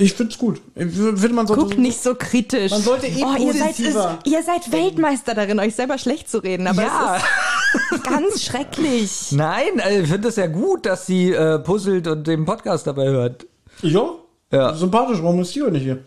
Ich 0.00 0.14
find's 0.14 0.38
gut. 0.38 0.62
Ich 0.74 0.92
finde, 0.94 1.28
man 1.34 1.46
sollte 1.46 1.62
Guck 1.62 1.76
nicht 1.78 2.02
so 2.02 2.14
kritisch. 2.14 2.70
Man 2.70 2.80
sollte 2.80 3.06
eh 3.06 3.22
oh, 3.22 3.36
ihr 3.38 3.52
seid, 3.52 3.78
es, 3.78 3.94
ihr 4.24 4.42
seid 4.42 4.72
Weltmeister 4.72 5.34
darin, 5.34 5.60
euch 5.60 5.74
selber 5.74 5.98
schlecht 5.98 6.30
zu 6.30 6.38
reden, 6.42 6.66
aber 6.66 6.82
Ja. 6.82 7.16
es 7.18 7.98
ist 7.98 8.04
ganz 8.04 8.42
schrecklich. 8.46 9.32
Nein, 9.32 9.78
also 9.78 10.00
ich 10.00 10.08
finde 10.08 10.28
es 10.28 10.36
ja 10.36 10.46
gut, 10.46 10.86
dass 10.86 11.04
sie 11.04 11.32
äh, 11.32 11.58
puzzelt 11.58 12.06
und 12.08 12.26
den 12.26 12.46
Podcast 12.46 12.86
dabei 12.86 13.08
hört. 13.08 13.46
Ja? 13.82 14.08
Ja. 14.50 14.74
Sympathisch, 14.74 15.18
warum 15.22 15.40
ist 15.40 15.54
die 15.54 15.60
heute 15.62 15.72
nicht 15.72 15.82
hier? 15.82 15.98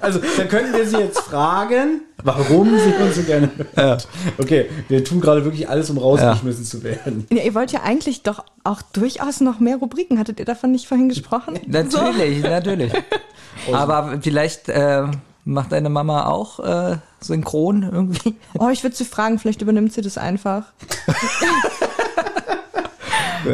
Also, 0.00 0.20
dann 0.36 0.48
könnten 0.48 0.72
wir 0.72 0.86
sie 0.86 0.96
jetzt 0.98 1.18
fragen, 1.18 2.02
warum 2.22 2.68
sie 2.78 2.92
uns 3.02 3.16
so 3.16 3.22
gerne 3.22 3.50
hört. 3.74 4.08
Okay, 4.38 4.66
wir 4.88 5.04
tun 5.04 5.20
gerade 5.20 5.44
wirklich 5.44 5.68
alles, 5.68 5.90
um 5.90 5.98
rausgeschmissen 5.98 6.64
zu 6.64 6.82
werden. 6.82 7.26
Ja, 7.30 7.42
ihr 7.42 7.54
wollt 7.54 7.72
ja 7.72 7.82
eigentlich 7.82 8.22
doch 8.22 8.44
auch 8.64 8.82
durchaus 8.92 9.40
noch 9.40 9.60
mehr 9.60 9.76
Rubriken. 9.76 10.18
Hattet 10.18 10.38
ihr 10.38 10.44
davon 10.44 10.72
nicht 10.72 10.86
vorhin 10.86 11.08
gesprochen? 11.08 11.58
Natürlich, 11.66 12.42
natürlich. 12.42 12.92
Aber 13.72 14.18
vielleicht 14.20 14.68
äh, 14.68 15.06
macht 15.44 15.72
deine 15.72 15.88
Mama 15.88 16.26
auch 16.26 16.60
äh, 16.60 16.96
synchron 17.20 17.82
irgendwie. 17.82 18.36
So. 18.54 18.60
Oh, 18.60 18.68
ich 18.70 18.82
würde 18.82 18.96
sie 18.96 19.04
fragen, 19.04 19.38
vielleicht 19.38 19.62
übernimmt 19.62 19.92
sie 19.92 20.02
das 20.02 20.18
einfach. 20.18 20.64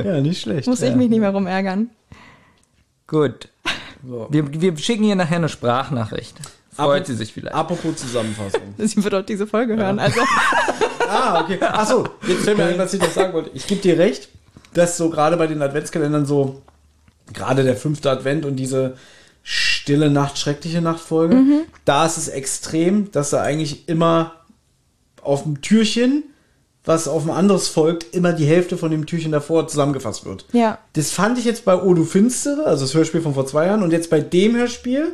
Ja, 0.04 0.20
nicht 0.20 0.42
schlecht. 0.42 0.66
Muss 0.66 0.82
ich 0.82 0.94
mich 0.94 1.08
nicht 1.08 1.20
mehr 1.20 1.30
rumärgern. 1.30 1.90
Gut. 3.06 3.48
So. 4.06 4.26
Wir, 4.30 4.60
wir 4.60 4.76
schicken 4.76 5.04
ihr 5.04 5.14
nachher 5.16 5.36
eine 5.36 5.48
Sprachnachricht. 5.48 6.36
Freut 6.74 7.04
Apro- 7.04 7.06
sie 7.06 7.14
sich 7.16 7.32
vielleicht. 7.32 7.54
Apropos 7.54 7.96
Zusammenfassung. 7.96 8.60
Sie 8.78 9.02
wird 9.04 9.14
auch 9.14 9.22
diese 9.24 9.46
Folge 9.46 9.76
hören. 9.76 9.98
Also, 9.98 10.20
Ah, 11.08 11.42
okay. 11.42 11.58
Achso, 11.60 12.08
jetzt 12.26 12.44
fällt 12.44 12.58
mir 12.58 12.64
ein, 12.64 12.78
was 12.78 12.92
ich 12.94 13.00
noch 13.00 13.10
sagen 13.10 13.32
wollte. 13.32 13.50
Ich 13.54 13.66
gebe 13.66 13.80
dir 13.80 13.98
recht, 13.98 14.28
dass 14.72 14.96
so 14.96 15.10
gerade 15.10 15.36
bei 15.36 15.46
den 15.46 15.62
Adventskalendern 15.62 16.26
so, 16.26 16.62
gerade 17.32 17.62
der 17.62 17.76
fünfte 17.76 18.10
Advent 18.10 18.44
und 18.44 18.56
diese 18.56 18.96
stille 19.42 20.10
Nacht, 20.10 20.38
schreckliche 20.38 20.80
Nachtfolge, 20.80 21.36
da 21.84 22.06
ist 22.06 22.16
es 22.16 22.28
extrem, 22.28 23.12
dass 23.12 23.30
da 23.30 23.42
eigentlich 23.42 23.88
immer 23.88 24.32
auf 25.22 25.42
dem 25.44 25.60
Türchen, 25.60 26.24
was 26.86 27.06
auf 27.08 27.24
ein 27.24 27.30
anderes 27.30 27.68
folgt, 27.68 28.14
immer 28.14 28.32
die 28.32 28.46
Hälfte 28.46 28.76
von 28.78 28.90
dem 28.90 29.06
Türchen 29.06 29.30
davor 29.32 29.68
zusammengefasst 29.68 30.24
wird. 30.24 30.46
ja. 30.52 30.78
Das 30.94 31.10
fand 31.12 31.38
ich 31.38 31.44
jetzt 31.44 31.64
bei 31.64 31.76
O 31.80 31.94
du 31.94 32.04
Finstere, 32.04 32.64
also 32.64 32.84
das 32.84 32.94
Hörspiel 32.94 33.20
von 33.20 33.34
vor 33.34 33.46
zwei 33.46 33.66
Jahren, 33.66 33.82
und 33.82 33.90
jetzt 33.92 34.10
bei 34.10 34.20
dem 34.20 34.56
Hörspiel 34.56 35.12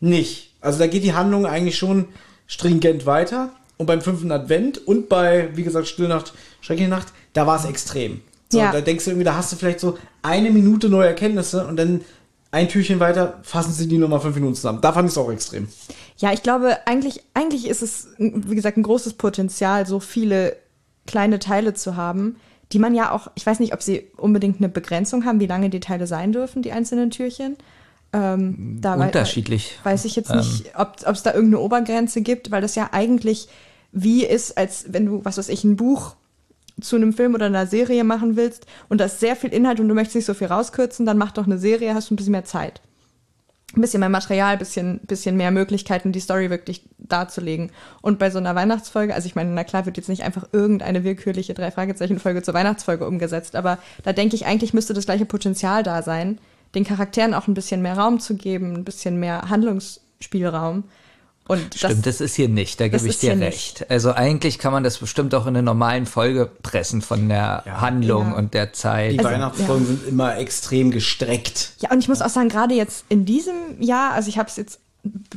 nicht. 0.00 0.51
Also 0.62 0.78
da 0.78 0.86
geht 0.86 1.04
die 1.04 1.14
Handlung 1.14 1.44
eigentlich 1.44 1.76
schon 1.76 2.06
stringent 2.46 3.04
weiter. 3.06 3.50
Und 3.78 3.86
beim 3.86 4.00
fünften 4.00 4.30
Advent 4.30 4.86
und 4.86 5.08
bei, 5.08 5.48
wie 5.54 5.64
gesagt, 5.64 5.88
Stillnacht, 5.88 6.32
Schreckliche 6.60 6.88
Nacht, 6.88 7.08
da 7.32 7.46
war 7.46 7.58
es 7.58 7.64
extrem. 7.64 8.20
So, 8.48 8.58
Ja. 8.58 8.70
Da 8.70 8.80
denkst 8.80 9.04
du 9.04 9.10
irgendwie, 9.10 9.24
da 9.24 9.34
hast 9.34 9.50
du 9.52 9.56
vielleicht 9.56 9.80
so 9.80 9.98
eine 10.22 10.50
Minute 10.50 10.88
neue 10.88 11.08
Erkenntnisse 11.08 11.66
und 11.66 11.76
dann 11.76 12.02
ein 12.52 12.68
Türchen 12.68 13.00
weiter 13.00 13.40
fassen 13.42 13.72
sie 13.72 13.88
die 13.88 13.98
nochmal 13.98 14.20
fünf 14.20 14.36
Minuten 14.36 14.54
zusammen. 14.54 14.80
Da 14.82 14.92
fand 14.92 15.08
ich 15.08 15.12
es 15.12 15.18
auch 15.18 15.32
extrem. 15.32 15.68
Ja, 16.18 16.32
ich 16.32 16.42
glaube, 16.42 16.86
eigentlich, 16.86 17.22
eigentlich 17.34 17.66
ist 17.66 17.82
es, 17.82 18.08
wie 18.18 18.54
gesagt, 18.54 18.76
ein 18.76 18.82
großes 18.82 19.14
Potenzial, 19.14 19.86
so 19.86 19.98
viele 20.00 20.56
kleine 21.06 21.38
Teile 21.38 21.74
zu 21.74 21.96
haben, 21.96 22.36
die 22.72 22.78
man 22.78 22.94
ja 22.94 23.10
auch, 23.10 23.28
ich 23.34 23.44
weiß 23.44 23.58
nicht, 23.58 23.72
ob 23.72 23.82
sie 23.82 24.10
unbedingt 24.16 24.58
eine 24.58 24.68
Begrenzung 24.68 25.24
haben, 25.24 25.40
wie 25.40 25.46
lange 25.46 25.70
die 25.70 25.80
Teile 25.80 26.06
sein 26.06 26.32
dürfen, 26.32 26.62
die 26.62 26.72
einzelnen 26.72 27.10
Türchen. 27.10 27.56
Ähm, 28.12 28.80
Unterschiedlich. 28.84 29.78
Weiß 29.84 30.04
ich 30.04 30.16
jetzt 30.16 30.34
nicht, 30.34 30.72
ob 30.76 30.96
es 31.06 31.22
da 31.22 31.32
irgendeine 31.32 31.60
Obergrenze 31.60 32.20
gibt, 32.20 32.50
weil 32.50 32.60
das 32.60 32.74
ja 32.74 32.90
eigentlich 32.92 33.48
wie 33.92 34.24
ist, 34.24 34.56
als 34.58 34.86
wenn 34.88 35.06
du, 35.06 35.24
was 35.24 35.38
weiß 35.38 35.48
ich, 35.48 35.64
ein 35.64 35.76
Buch 35.76 36.16
zu 36.80 36.96
einem 36.96 37.12
Film 37.12 37.34
oder 37.34 37.46
einer 37.46 37.66
Serie 37.66 38.04
machen 38.04 38.36
willst 38.36 38.66
und 38.88 39.00
da 39.00 39.04
ist 39.04 39.20
sehr 39.20 39.36
viel 39.36 39.52
Inhalt 39.52 39.80
und 39.80 39.88
du 39.88 39.94
möchtest 39.94 40.16
nicht 40.16 40.24
so 40.24 40.34
viel 40.34 40.48
rauskürzen, 40.48 41.06
dann 41.06 41.18
mach 41.18 41.32
doch 41.32 41.46
eine 41.46 41.58
Serie, 41.58 41.94
hast 41.94 42.10
du 42.10 42.14
ein 42.14 42.16
bisschen 42.16 42.32
mehr 42.32 42.44
Zeit. 42.44 42.80
Ein 43.74 43.80
bisschen 43.80 44.00
mehr 44.00 44.10
Material, 44.10 44.58
bisschen, 44.58 45.00
bisschen 45.00 45.36
mehr 45.36 45.50
Möglichkeiten, 45.50 46.12
die 46.12 46.20
Story 46.20 46.50
wirklich 46.50 46.82
darzulegen. 46.98 47.70
Und 48.02 48.18
bei 48.18 48.30
so 48.30 48.38
einer 48.38 48.54
Weihnachtsfolge, 48.54 49.14
also 49.14 49.26
ich 49.26 49.34
meine, 49.34 49.50
na 49.50 49.64
klar 49.64 49.86
wird 49.86 49.96
jetzt 49.96 50.10
nicht 50.10 50.24
einfach 50.24 50.46
irgendeine 50.52 51.04
willkürliche 51.04 51.54
Drei-Fragezeichen-Folge 51.54 52.42
zur 52.42 52.52
Weihnachtsfolge 52.52 53.06
umgesetzt, 53.06 53.56
aber 53.56 53.78
da 54.02 54.12
denke 54.12 54.36
ich, 54.36 54.44
eigentlich 54.44 54.74
müsste 54.74 54.92
das 54.92 55.06
gleiche 55.06 55.24
Potenzial 55.24 55.82
da 55.82 56.02
sein, 56.02 56.38
den 56.74 56.84
Charakteren 56.84 57.34
auch 57.34 57.48
ein 57.48 57.54
bisschen 57.54 57.82
mehr 57.82 57.98
Raum 57.98 58.20
zu 58.20 58.36
geben, 58.36 58.74
ein 58.74 58.84
bisschen 58.84 59.18
mehr 59.20 59.48
Handlungsspielraum. 59.48 60.84
Und 61.48 61.74
Stimmt, 61.74 62.06
das 62.06 62.20
ist 62.20 62.36
hier 62.36 62.48
nicht, 62.48 62.80
da 62.80 62.86
das 62.88 63.02
gebe 63.02 63.12
ich 63.12 63.18
dir 63.18 63.38
recht. 63.38 63.90
Also 63.90 64.12
eigentlich 64.12 64.60
kann 64.60 64.72
man 64.72 64.84
das 64.84 64.98
bestimmt 64.98 65.34
auch 65.34 65.42
in 65.46 65.56
einer 65.56 65.62
normalen 65.62 66.06
Folge 66.06 66.48
pressen 66.62 67.02
von 67.02 67.28
der 67.28 67.64
Handlung 67.66 68.28
Ja. 68.30 68.36
und 68.36 68.54
der 68.54 68.72
Zeit. 68.72 69.12
Die 69.14 69.18
Also, 69.18 69.30
Weihnachtsfolgen 69.30 69.86
sind 69.86 70.06
immer 70.08 70.36
extrem 70.38 70.92
gestreckt. 70.92 71.72
Ja, 71.80 71.90
und 71.90 71.98
ich 71.98 72.08
muss 72.08 72.22
auch 72.22 72.28
sagen, 72.28 72.48
gerade 72.48 72.74
jetzt 72.74 73.04
in 73.08 73.24
diesem 73.24 73.54
Jahr, 73.80 74.12
also 74.12 74.28
ich 74.28 74.38
habe 74.38 74.48
es 74.48 74.56
jetzt 74.56 74.78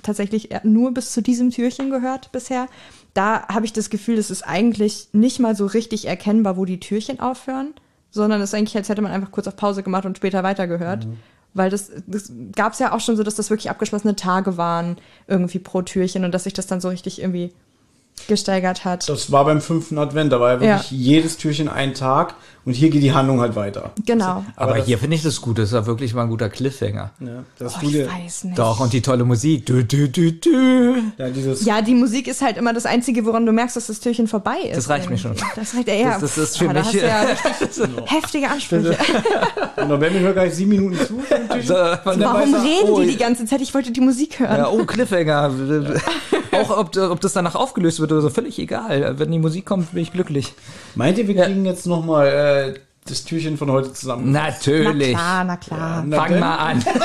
tatsächlich 0.03 0.49
nur 0.63 0.93
bis 0.93 1.11
zu 1.11 1.21
diesem 1.23 1.49
Türchen 1.49 1.89
gehört 1.89 2.31
bisher, 2.31 2.67
da 3.15 3.47
habe 3.47 3.65
ich 3.65 3.73
das 3.73 3.89
Gefühl, 3.89 4.19
es 4.19 4.29
ist 4.29 4.43
eigentlich 4.43 5.07
nicht 5.11 5.39
mal 5.39 5.55
so 5.55 5.65
richtig 5.65 6.05
erkennbar, 6.07 6.55
wo 6.55 6.65
die 6.65 6.79
Türchen 6.79 7.19
aufhören, 7.19 7.73
sondern 8.15 8.41
es 8.41 8.49
ist 8.49 8.53
eigentlich, 8.55 8.75
als 8.75 8.89
hätte 8.89 9.01
man 9.01 9.11
einfach 9.11 9.31
kurz 9.31 9.47
auf 9.47 9.55
Pause 9.55 9.83
gemacht 9.83 10.05
und 10.05 10.17
später 10.17 10.41
weitergehört. 10.43 11.07
Weil 11.53 11.69
das, 11.69 11.91
das 12.07 12.31
gab 12.55 12.73
es 12.73 12.79
ja 12.79 12.91
auch 12.93 12.99
schon 12.99 13.15
so, 13.15 13.23
dass 13.23 13.35
das 13.35 13.49
wirklich 13.49 13.69
abgeschlossene 13.69 14.15
Tage 14.15 14.57
waren, 14.57 14.97
irgendwie 15.27 15.59
pro 15.59 15.81
Türchen 15.83 16.25
und 16.25 16.31
dass 16.33 16.43
sich 16.45 16.53
das 16.53 16.67
dann 16.67 16.81
so 16.81 16.89
richtig 16.89 17.21
irgendwie 17.21 17.53
gesteigert 18.27 18.85
hat. 18.85 19.07
Das 19.07 19.31
war 19.31 19.45
beim 19.45 19.61
fünften 19.61 19.97
Advent, 19.97 20.31
da 20.31 20.39
war 20.39 20.53
ja 20.53 20.59
wirklich 20.61 20.91
Ja. 20.91 20.97
jedes 20.97 21.37
Türchen 21.37 21.67
ein 21.69 21.93
Tag 21.93 22.35
und 22.65 22.73
hier 22.73 22.89
geht 22.89 23.03
die 23.03 23.13
Handlung 23.13 23.39
halt 23.41 23.55
weiter. 23.55 23.91
Genau. 24.05 24.43
Aber 24.55 24.75
das- 24.77 24.85
hier 24.87 24.97
finde 24.97 25.15
ich 25.15 25.23
das 25.23 25.39
gut, 25.41 25.57
das 25.57 25.65
ist 25.65 25.73
ja 25.73 25.85
wirklich 25.85 26.13
mal 26.13 26.23
ein 26.23 26.29
guter 26.29 26.49
Cliffhanger. 26.49 27.11
Ja, 27.19 27.27
dass 27.59 27.75
Oh, 27.77 27.79
du 27.81 27.87
ich 27.89 28.07
weiß 28.07 28.43
nicht. 28.45 28.57
Doch, 28.59 28.79
und 28.79 28.91
die 28.93 29.01
tolle 29.01 29.23
Musik. 29.23 29.65
Du, 29.65 29.83
du, 29.83 30.09
du, 30.09 30.31
du. 30.31 30.95
ja, 31.17 31.29
dieses, 31.29 31.63
Ja, 31.65 31.81
die 31.81 31.93
Musik 31.93 32.27
ist 32.27 32.41
halt 32.41 32.57
immer 32.57 32.73
das 32.73 32.85
Einzige, 32.85 33.25
woran 33.25 33.45
du 33.45 33.51
merkst, 33.51 33.75
dass 33.75 33.87
das 33.87 33.99
Türchen 33.99 34.27
vorbei 34.27 34.57
ist. 34.69 34.77
Das 34.77 34.89
reicht 34.89 35.09
mir 35.09 35.17
schon. 35.17 35.33
Das 35.55 35.75
reicht 35.75 35.87
ja. 35.87 36.11
Das- 36.19 36.21
das 36.21 36.37
ist 36.37 36.57
für 36.57 36.69
Ah, 36.69 36.73
mich- 36.73 36.93
ja 36.93 37.25
heftige 38.05 38.49
Ansprüche. 38.49 38.97
und 39.77 39.89
dann 39.89 40.01
werden 40.01 40.23
wir 40.23 40.33
gleich 40.33 40.53
sieben 40.55 40.71
Minuten 40.71 40.97
zu. 40.97 41.19
vom 41.19 41.47
Türchen. 41.49 41.67
So, 41.67 41.75
von 42.03 42.19
der 42.19 42.27
Warum 42.29 42.53
reden 42.55 42.89
oh, 42.89 42.99
die 42.99 43.07
die 43.07 43.17
ganze 43.17 43.45
Zeit? 43.45 43.61
Ich 43.61 43.73
wollte 43.73 43.91
die 43.91 44.01
Musik 44.01 44.39
hören. 44.39 44.57
Ja, 44.57 44.69
oh, 44.69 44.83
Cliffhanger. 44.85 45.51
auch 46.51 46.77
ob, 46.77 46.95
ob 46.97 47.21
das 47.21 47.33
danach 47.33 47.55
aufgelöst 47.55 47.99
wird 47.99 48.11
oder 48.11 48.21
so, 48.21 48.29
völlig 48.29 48.57
egal. 48.59 49.15
Wenn 49.19 49.31
die 49.31 49.39
Musik 49.39 49.65
kommt, 49.65 49.91
bin 49.91 50.01
ich 50.03 50.11
glücklich. 50.11 50.53
Meint 50.95 51.17
ihr, 51.17 51.27
wir 51.27 51.35
kriegen 51.35 51.65
jetzt 51.65 51.85
nochmal 51.85 52.27
äh, 52.27 52.54
das 53.07 53.23
Türchen 53.23 53.57
von 53.57 53.69
heute 53.71 53.93
zusammen? 53.93 54.31
Natürlich. 54.31 55.13
Na 55.13 55.19
klar, 55.19 55.43
na 55.43 55.57
klar. 55.57 56.03
Na 56.07 56.17
Fang 56.17 56.31
denn? 56.31 56.39
mal 56.39 56.55
an. 56.55 56.83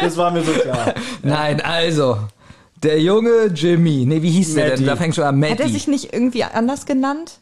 Das 0.00 0.16
war 0.16 0.30
mir 0.30 0.42
so 0.42 0.52
klar. 0.52 0.94
Nein, 1.22 1.60
also. 1.60 2.18
Der 2.82 3.00
junge 3.00 3.46
Jimmy, 3.54 4.04
nee, 4.06 4.20
wie 4.22 4.30
hieß 4.30 4.54
der 4.54 4.64
Matty. 4.64 4.76
denn? 4.78 4.86
Da 4.86 4.96
fängt 4.96 5.14
schon 5.14 5.24
an, 5.24 5.40
Hat 5.42 5.50
er 5.50 5.56
Matty. 5.56 5.72
sich 5.72 5.88
nicht 5.88 6.12
irgendwie 6.12 6.42
anders 6.44 6.84
genannt? 6.86 7.38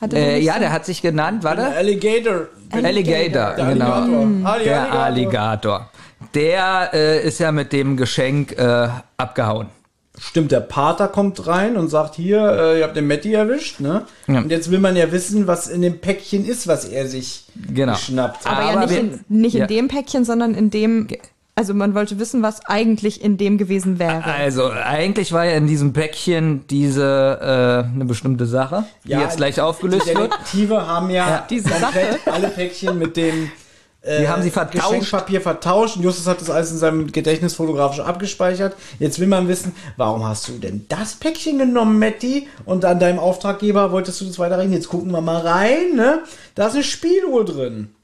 Hat 0.00 0.12
er 0.14 0.20
Äh, 0.34 0.40
ja, 0.40 0.58
der 0.58 0.72
hat 0.72 0.86
sich 0.86 1.02
genannt, 1.02 1.44
warte. 1.44 1.66
Alligator. 1.66 2.46
Alligator, 2.72 3.54
Der 3.54 3.66
genau. 3.66 3.92
Alligator. 3.92 4.44
Ah, 4.44 4.58
die 4.58 4.64
Der 4.64 4.92
Alligator. 4.92 5.90
Der 6.34 6.90
äh, 6.94 7.26
ist 7.26 7.38
ja 7.40 7.52
mit 7.52 7.72
dem 7.72 7.96
Geschenk 7.96 8.52
äh, 8.52 8.88
abgehauen. 9.16 9.68
Stimmt, 10.18 10.52
der 10.52 10.60
Pater 10.60 11.08
kommt 11.08 11.46
rein 11.46 11.76
und 11.76 11.88
sagt 11.88 12.16
hier, 12.16 12.38
äh, 12.40 12.78
ihr 12.78 12.84
habt 12.84 12.96
den 12.96 13.06
Matti 13.06 13.32
erwischt, 13.32 13.80
ne? 13.80 14.02
Ja. 14.26 14.38
Und 14.38 14.50
jetzt 14.50 14.70
will 14.70 14.78
man 14.78 14.94
ja 14.94 15.10
wissen, 15.10 15.46
was 15.46 15.68
in 15.68 15.80
dem 15.80 16.00
Päckchen 16.00 16.44
ist, 16.46 16.66
was 16.66 16.84
er 16.84 17.08
sich 17.08 17.46
Genau. 17.72 17.92
geschnappt 17.94 18.44
hat. 18.44 18.52
Aber, 18.58 18.66
ja 18.66 18.76
aber 18.76 18.86
nicht, 18.86 18.98
in, 18.98 19.20
nicht 19.28 19.54
ja. 19.54 19.62
in 19.62 19.68
dem 19.68 19.88
Päckchen, 19.88 20.24
sondern 20.24 20.54
in 20.54 20.70
dem. 20.70 21.08
Also 21.54 21.74
man 21.74 21.94
wollte 21.94 22.18
wissen, 22.18 22.42
was 22.42 22.64
eigentlich 22.64 23.22
in 23.22 23.36
dem 23.36 23.58
gewesen 23.58 23.98
wäre. 23.98 24.24
Also 24.24 24.70
eigentlich 24.70 25.32
war 25.32 25.44
ja 25.44 25.52
in 25.52 25.66
diesem 25.66 25.92
Päckchen 25.92 26.66
diese 26.68 27.84
äh, 27.90 27.94
eine 27.94 28.04
bestimmte 28.06 28.46
Sache, 28.46 28.84
die 29.04 29.10
jetzt 29.10 29.36
gleich 29.36 29.60
aufgelöst 29.60 30.06
die 30.10 30.14
wird. 30.16 30.32
Detektive 30.32 30.86
haben 30.86 31.10
ja, 31.10 31.28
Ja. 31.28 31.46
Diese 31.48 31.68
komplett 31.68 32.20
alle 32.26 32.48
Päckchen 32.48 32.98
mit 32.98 33.16
dem 33.18 33.50
Die 34.04 34.28
haben 34.28 34.42
sie 34.42 34.50
vertauscht. 34.50 34.84
Geschenkpapier 34.88 35.40
vertauscht. 35.40 35.96
Und 35.96 36.02
Justus 36.02 36.26
hat 36.26 36.40
das 36.40 36.50
alles 36.50 36.72
in 36.72 36.78
seinem 36.78 37.12
Gedächtnis 37.12 37.54
fotografisch 37.54 38.00
abgespeichert. 38.00 38.74
Jetzt 38.98 39.20
will 39.20 39.28
man 39.28 39.46
wissen, 39.46 39.74
warum 39.96 40.26
hast 40.26 40.48
du 40.48 40.52
denn 40.58 40.86
das 40.88 41.14
Päckchen 41.14 41.58
genommen, 41.58 42.00
Matti? 42.00 42.48
Und 42.64 42.84
an 42.84 42.98
deinem 42.98 43.20
Auftraggeber 43.20 43.92
wolltest 43.92 44.20
du 44.20 44.24
das 44.24 44.38
weiterreden. 44.40 44.72
Jetzt 44.72 44.88
gucken 44.88 45.12
wir 45.12 45.20
mal 45.20 45.40
rein, 45.46 45.94
ne? 45.94 46.22
Da 46.56 46.66
ist 46.66 46.74
eine 46.74 46.82
Spieluhr 46.82 47.44
drin. 47.44 47.94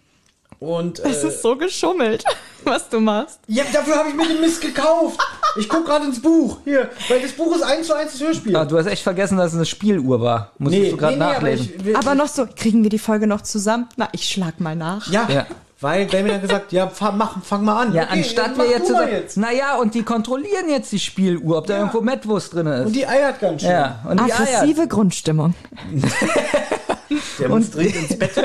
Und 0.60 0.98
Es 1.00 1.22
äh, 1.22 1.28
ist 1.28 1.42
so 1.42 1.56
geschummelt, 1.56 2.24
was 2.64 2.88
du 2.88 2.98
machst. 3.00 3.38
ja, 3.46 3.62
dafür 3.72 3.96
habe 3.96 4.08
ich 4.08 4.14
mir 4.16 4.26
den 4.26 4.40
Mist 4.40 4.60
gekauft. 4.60 5.18
Ich 5.58 5.68
gucke 5.68 5.84
gerade 5.84 6.06
ins 6.06 6.20
Buch. 6.20 6.58
Hier, 6.64 6.90
weil 7.08 7.20
das 7.22 7.32
Buch 7.32 7.54
ist 7.54 7.62
eins 7.62 7.86
zu 7.86 7.94
eins 7.96 8.12
das 8.12 8.20
Hörspiel. 8.20 8.54
Ah, 8.56 8.64
du 8.64 8.76
hast 8.76 8.86
echt 8.86 9.02
vergessen, 9.02 9.36
dass 9.38 9.48
es 9.52 9.54
eine 9.56 9.66
Spieluhr 9.66 10.20
war. 10.20 10.52
Musstest 10.58 10.92
du 10.92 10.96
gerade 10.96 11.14
aber 11.24 11.32
nachlesen. 11.34 11.70
ich- 11.76 11.84
wir- 11.84 11.96
Aber 11.98 12.14
noch 12.16 12.28
so, 12.28 12.46
kriegen 12.54 12.82
wir 12.82 12.90
die 12.90 12.98
Folge 12.98 13.26
noch 13.28 13.40
zusammen? 13.42 13.88
Na, 13.96 14.08
ich 14.12 14.28
schlag 14.28 14.58
mal 14.60 14.74
nach. 14.76 15.08
Ja, 15.10 15.28
Ja. 15.28 15.46
Weil 15.80 16.06
Benjamin 16.06 16.34
hat 16.34 16.42
gesagt, 16.42 16.72
ja, 16.72 16.88
fang, 16.88 17.16
mach, 17.16 17.42
fang 17.44 17.64
mal 17.64 17.82
an. 17.82 17.94
ja, 17.94 18.02
Okay, 18.04 18.12
anstatt 18.18 18.56
wir 18.58 18.68
jetzt, 18.68 18.90
jetzt. 19.10 19.36
Naja, 19.36 19.76
und 19.76 19.94
die 19.94 20.02
kontrollieren 20.02 20.68
jetzt 20.68 20.90
die 20.92 20.98
Spieluhr, 20.98 21.58
ob 21.58 21.66
da 21.66 21.74
Ja. 21.74 21.78
irgendwo 21.80 22.00
Mettwurst 22.00 22.52
drin 22.54 22.66
ist. 22.66 22.86
Und 22.86 22.92
die 22.96 23.06
eiert 23.06 23.40
ganz 23.40 23.62
schön. 23.62 23.70
ja, 23.70 24.00
und. 24.08 24.20
Aggressive 24.20 24.88
Grundstimmung. 24.88 25.54
Der 27.38 27.48
muss 27.48 27.70
dringend 27.70 27.96
ins 28.10 28.18
Bett. 28.18 28.30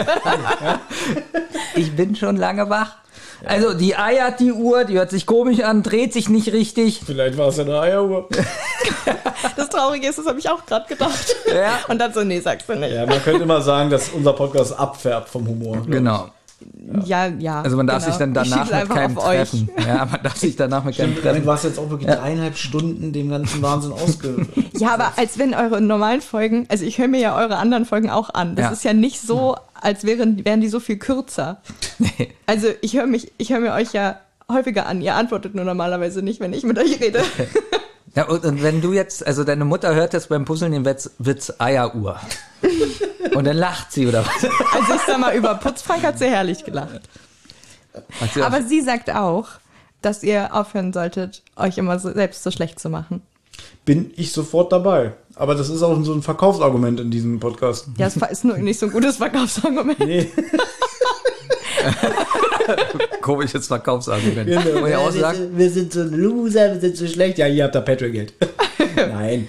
Ich 1.75 1.95
bin 1.95 2.15
schon 2.15 2.37
lange 2.37 2.69
wach. 2.69 2.97
Also, 3.45 3.73
die 3.73 3.95
eiert 3.97 4.39
die 4.39 4.51
Uhr, 4.53 4.85
die 4.85 4.93
hört 4.97 5.09
sich 5.09 5.25
komisch 5.25 5.59
an, 5.61 5.83
dreht 5.83 6.13
sich 6.13 6.29
nicht 6.29 6.53
richtig. 6.53 7.01
Vielleicht 7.05 7.37
war 7.37 7.47
es 7.49 7.57
ja 7.57 7.63
eine 7.63 7.79
Eieruhr. 7.79 8.27
Das 9.57 9.69
Traurige 9.69 10.07
ist, 10.07 10.17
das 10.17 10.25
habe 10.25 10.39
ich 10.39 10.49
auch 10.49 10.65
gerade 10.65 10.87
gedacht. 10.87 11.35
Ja. 11.47 11.79
Und 11.89 11.99
dann 11.99 12.13
so, 12.13 12.23
nee, 12.23 12.39
sagst 12.39 12.69
du 12.69 12.75
nicht. 12.75 12.93
Ja, 12.93 13.05
man 13.05 13.21
könnte 13.23 13.43
immer 13.43 13.61
sagen, 13.61 13.89
dass 13.89 14.09
unser 14.09 14.33
Podcast 14.33 14.77
abfärbt 14.79 15.27
vom 15.29 15.45
Humor. 15.47 15.85
Genau. 15.87 16.29
Ja, 17.05 17.27
ja. 17.27 17.61
Also 17.61 17.77
man 17.77 17.87
darf 17.87 18.03
genau. 18.03 18.11
sich 18.11 18.19
dann 18.19 18.29
Ich 18.43 18.49
danach 18.51 18.65
mit 18.65 18.73
einfach 18.73 18.95
keinem 18.95 19.17
auf 19.17 19.25
euch. 19.27 19.35
treffen. 19.49 19.69
Ja, 19.87 20.05
man 20.05 20.23
darf 20.23 20.35
sich 20.37 20.55
danach 20.55 20.83
mit 20.83 20.97
keinem 20.97 21.15
treffen. 21.15 21.45
warst 21.45 21.63
du 21.63 21.67
jetzt 21.69 21.79
auch 21.79 21.89
wirklich 21.89 22.09
dreieinhalb 22.09 22.57
Stunden 22.57 23.11
dem 23.13 23.29
ganzen 23.29 23.61
Wahnsinn 23.61 23.91
ausge... 23.93 24.45
Ja, 24.77 24.93
aber 24.95 25.13
als 25.17 25.37
wenn 25.37 25.53
eure 25.53 25.79
normalen 25.81 26.19
Folgen, 26.21 26.65
also 26.69 26.83
ich 26.83 26.97
höre 26.97 27.07
mir 27.07 27.19
ja 27.19 27.37
eure 27.37 27.57
anderen 27.57 27.85
Folgen 27.85 28.09
auch 28.09 28.33
an. 28.33 28.55
Das 28.55 28.65
Ja. 28.65 28.71
ist 28.71 28.83
ja 28.83 28.93
nicht 28.93 29.21
so, 29.21 29.55
als 29.79 30.03
wären, 30.03 30.43
wären 30.45 30.61
die 30.61 30.67
so 30.67 30.79
viel 30.79 30.97
kürzer. 30.97 31.61
Nee. 31.99 32.29
Also 32.47 32.67
ich 32.81 32.95
höre 32.97 33.05
mich, 33.07 33.31
ich 33.37 33.51
höre 33.51 33.59
mir 33.59 33.71
euch 33.73 33.93
ja 33.93 34.17
häufiger 34.51 34.87
an. 34.87 35.01
Ihr 35.01 35.15
antwortet 35.15 35.55
nur 35.55 35.63
normalerweise 35.63 36.21
nicht, 36.21 36.39
wenn 36.41 36.51
ich 36.53 36.63
mit 36.63 36.77
euch 36.79 36.99
rede. 36.99 37.21
Ja, 38.15 38.27
und, 38.27 38.45
und 38.45 38.61
wenn 38.61 38.81
du 38.81 38.93
jetzt, 38.93 39.25
also 39.25 39.43
deine 39.43 39.65
Mutter 39.65 39.95
hört 39.95 40.13
jetzt 40.13 40.29
beim 40.29 40.45
Puzzeln 40.45 40.71
den 40.71 40.85
Witz, 40.85 41.11
Witz 41.17 41.53
Eieruhr. 41.57 42.19
Und 43.33 43.45
dann 43.45 43.57
lacht 43.57 43.91
sie, 43.91 44.05
oder 44.05 44.23
was? 44.23 44.43
Also 44.73 44.93
ich 44.93 45.01
sag 45.07 45.17
mal, 45.17 45.35
über 45.35 45.55
Putzfrank 45.55 46.03
hat 46.03 46.19
sie 46.19 46.27
herrlich 46.27 46.63
gelacht. 46.63 47.01
Sie 48.33 48.43
Aber 48.43 48.61
sie 48.61 48.81
sagt 48.81 49.09
auch, 49.09 49.47
dass 50.01 50.21
ihr 50.23 50.53
aufhören 50.53 50.93
solltet, 50.93 51.41
euch 51.55 51.77
immer 51.77 51.97
so, 51.97 52.11
selbst 52.13 52.43
so 52.43 52.51
schlecht 52.51 52.79
zu 52.79 52.89
machen. 52.89 53.21
Bin 53.85 54.11
ich 54.15 54.31
sofort 54.33 54.71
dabei. 54.71 55.13
Aber 55.35 55.55
das 55.55 55.69
ist 55.69 55.81
auch 55.81 55.99
so 56.03 56.13
ein 56.13 56.21
Verkaufsargument 56.21 56.99
in 56.99 57.09
diesem 57.09 57.39
Podcast. 57.39 57.87
Ja, 57.97 58.09
das 58.09 58.31
ist 58.31 58.45
nur 58.45 58.57
nicht 58.57 58.79
so 58.79 58.87
ein 58.87 58.91
gutes 58.91 59.17
Verkaufsargument. 59.17 59.99
Nee. 59.99 60.29
komisches 63.21 63.67
Verkaufsargument. 63.67 64.47
Genau. 64.47 64.85
Wir, 64.85 65.11
sind, 65.11 65.57
wir 65.57 65.69
sind 65.69 65.93
so 65.93 66.03
Loser, 66.03 66.73
wir 66.73 66.81
sind 66.81 66.97
so 66.97 67.07
schlecht. 67.07 67.37
Ja, 67.37 67.45
hier 67.45 67.65
habt 67.65 67.75
ihr 67.75 67.81
Patreon-Geld. 67.81 68.33
Nein. 68.95 69.47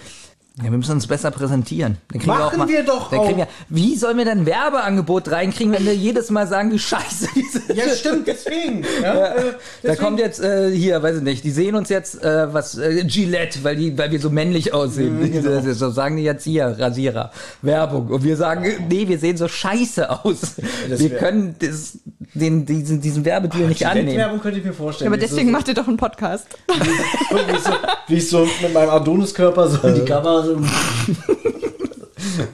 Ja, 0.59 0.71
wir 0.71 0.79
müssen 0.79 0.93
uns 0.93 1.09
besser 1.09 1.33
präsentieren. 1.33 1.97
Dann 2.13 2.21
kriegen 2.21 2.33
wir, 2.33 2.39
Machen 2.39 2.59
mal, 2.61 2.69
wir 2.69 2.85
doch 2.85 3.11
dann 3.11 3.19
auch. 3.19 3.37
wir, 3.37 3.49
Wie 3.71 3.97
sollen 3.97 4.17
wir 4.19 4.25
denn 4.25 4.47
Werbeangebot 4.47 5.29
reinkriegen, 5.33 5.73
wenn 5.73 5.85
wir 5.85 5.97
jedes 5.97 6.31
Mal 6.31 6.47
sagen, 6.47 6.71
wie 6.71 6.79
scheiße 6.79 7.27
wir 7.35 7.43
sind? 7.51 7.75
Ja, 7.77 7.89
stimmt, 7.89 8.29
deswegen. 8.29 8.85
Ja, 9.03 9.35
äh, 9.35 9.35
Da 9.35 9.55
deswegen. 9.83 10.05
kommt 10.05 10.21
jetzt 10.21 10.41
äh, 10.41 10.71
hier, 10.71 11.03
weiß 11.03 11.17
ich 11.17 11.23
nicht, 11.25 11.43
die 11.43 11.51
sehen 11.51 11.75
uns 11.75 11.89
jetzt 11.89 12.23
äh, 12.23 12.55
was 12.55 12.79
äh, 12.79 13.03
Gillette, 13.05 13.65
weil 13.65 13.75
die, 13.75 13.99
weil 13.99 14.13
wir 14.13 14.21
so 14.21 14.31
männlich 14.31 14.73
aussehen. 14.73 15.19
Mhm, 15.19 15.33
genau. 15.33 15.73
So 15.73 15.91
sagen 15.91 16.17
die 16.19 16.23
jetzt 16.23 16.45
hier 16.45 16.67
Rasierer, 16.79 17.33
Werbung 17.63 18.07
und 18.07 18.23
wir 18.23 18.37
sagen, 18.37 18.63
äh, 18.63 18.77
nee, 18.89 19.09
wir 19.09 19.19
sehen 19.19 19.37
so 19.37 19.49
scheiße 19.49 20.09
aus. 20.25 20.55
Wir 20.87 21.11
können 21.17 21.57
das, 21.59 21.99
den, 22.35 22.67
diesen, 22.67 23.01
diesen 23.01 23.25
Werbedeal 23.25 23.69
nicht 23.69 23.87
annehmen. 23.87 24.17
Werbung 24.17 24.41
könnte 24.41 24.59
ich 24.59 24.65
mir 24.65 24.73
vorstellen. 24.73 25.09
Aber 25.13 25.21
Wie 25.21 25.25
ich 25.25 25.31
deswegen 25.31 25.49
so, 25.49 25.53
macht 25.53 25.69
ihr 25.69 25.75
doch 25.75 25.87
einen 25.89 25.97
Podcast. 25.97 26.47
wie, 26.69 27.53
ich 27.55 27.61
so, 27.63 27.71
wie 28.09 28.15
ich 28.17 28.29
so 28.29 28.49
mit 28.61 28.75
meinem 28.75 28.91
Adoniskörper 28.91 29.69
so 29.69 29.87
in 29.87 29.95
die 29.95 30.05
Kamera 30.05 30.43
so, 30.43 30.61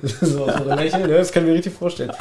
so, 0.03 0.27
so 0.51 0.65
lächeln. 0.75 1.09
Ja, 1.11 1.17
das 1.17 1.33
kann 1.33 1.45
ich 1.45 1.49
mir 1.49 1.55
richtig 1.57 1.73
vorstellen. 1.75 2.13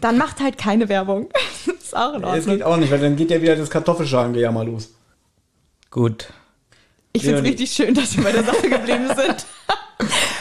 Dann 0.00 0.18
macht 0.18 0.40
halt 0.40 0.58
keine 0.58 0.88
Werbung. 0.88 1.28
Das 1.66 1.74
ist 1.84 1.96
auch 1.96 2.14
in 2.14 2.22
Es 2.22 2.28
Ordnung. 2.28 2.56
geht 2.56 2.62
auch 2.64 2.76
nicht, 2.76 2.90
weil 2.90 3.00
dann 3.00 3.16
geht 3.16 3.30
ja 3.30 3.40
wieder 3.40 3.56
das 3.56 3.70
Kartoffelschalengejammer 3.70 4.64
los. 4.64 4.90
Gut. 5.90 6.28
Ich 7.12 7.22
finde 7.22 7.38
es 7.38 7.44
richtig 7.44 7.70
schön, 7.70 7.94
dass 7.94 8.16
wir 8.16 8.24
bei 8.24 8.32
der 8.32 8.42
Sache 8.42 8.68
geblieben 8.68 9.06
sind. 9.14 9.46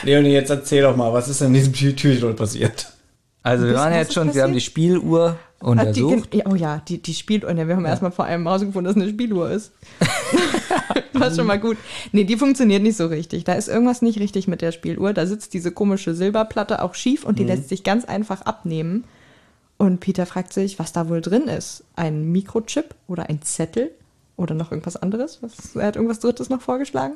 Leonie, 0.04 0.32
jetzt 0.32 0.50
erzähl 0.50 0.82
doch 0.82 0.96
mal, 0.96 1.14
was 1.14 1.28
ist 1.28 1.42
denn 1.42 1.48
in 1.50 1.54
diesem 1.54 1.74
Tür- 1.74 1.96
Türchen 1.96 2.36
passiert? 2.36 2.88
Also 3.44 3.66
wir 3.66 3.76
waren 3.76 3.94
jetzt 3.94 4.14
schon, 4.14 4.34
wir 4.34 4.44
haben 4.44 4.54
die 4.54 4.60
passiert? 4.60 4.72
Spieluhr 4.72 5.38
die, 5.62 5.66
untersucht. 5.66 6.34
ja, 6.34 6.46
oh 6.50 6.56
ja, 6.56 6.82
die, 6.88 7.02
die 7.02 7.14
Spieluhr. 7.14 7.52
Ja, 7.52 7.68
wir 7.68 7.76
haben 7.76 7.86
erstmal 7.86 8.12
vor 8.12 8.26
allem 8.26 8.44
herausgefunden, 8.44 8.86
dass 8.86 8.96
es 8.96 9.02
eine 9.02 9.12
Spieluhr 9.12 9.52
ist. 9.52 9.72
ist 11.28 11.36
schon 11.38 11.48
mal 11.48 11.60
gut. 11.60 11.78
Nee, 12.12 12.24
die 12.24 12.38
funktioniert 12.38 12.82
nicht 12.82 12.98
so 12.98 13.08
richtig. 13.08 13.44
Da 13.44 13.54
ist 13.54 13.68
irgendwas 13.68 14.02
nicht 14.02 14.20
richtig 14.20 14.48
mit 14.48 14.62
der 14.62 14.72
Spieluhr. 14.72 15.14
Da 15.14 15.26
sitzt 15.26 15.54
diese 15.54 15.72
komische 15.72 16.14
Silberplatte 16.14 16.82
auch 16.82 16.96
schief 16.96 17.26
und 17.26 17.40
die 17.40 17.44
lässt 17.44 17.70
sich 17.70 17.84
ganz 17.84 18.06
einfach 18.06 18.42
abnehmen. 18.42 19.04
Und 19.78 20.00
Peter 20.00 20.26
fragt 20.26 20.54
sich, 20.54 20.80
was 20.80 20.94
da 20.94 21.10
wohl 21.10 21.22
drin 21.22 21.48
ist. 21.48 21.84
Ein 21.96 22.32
Mikrochip 22.32 22.96
oder 23.08 23.30
ein 23.30 23.42
Zettel 23.42 23.92
oder 24.38 24.56
noch 24.56 24.72
irgendwas 24.72 24.96
anderes? 24.96 25.40
Was, 25.42 25.76
er 25.76 25.88
hat 25.88 25.96
irgendwas 25.96 26.20
Drittes 26.20 26.50
noch 26.50 26.62
vorgeschlagen. 26.62 27.16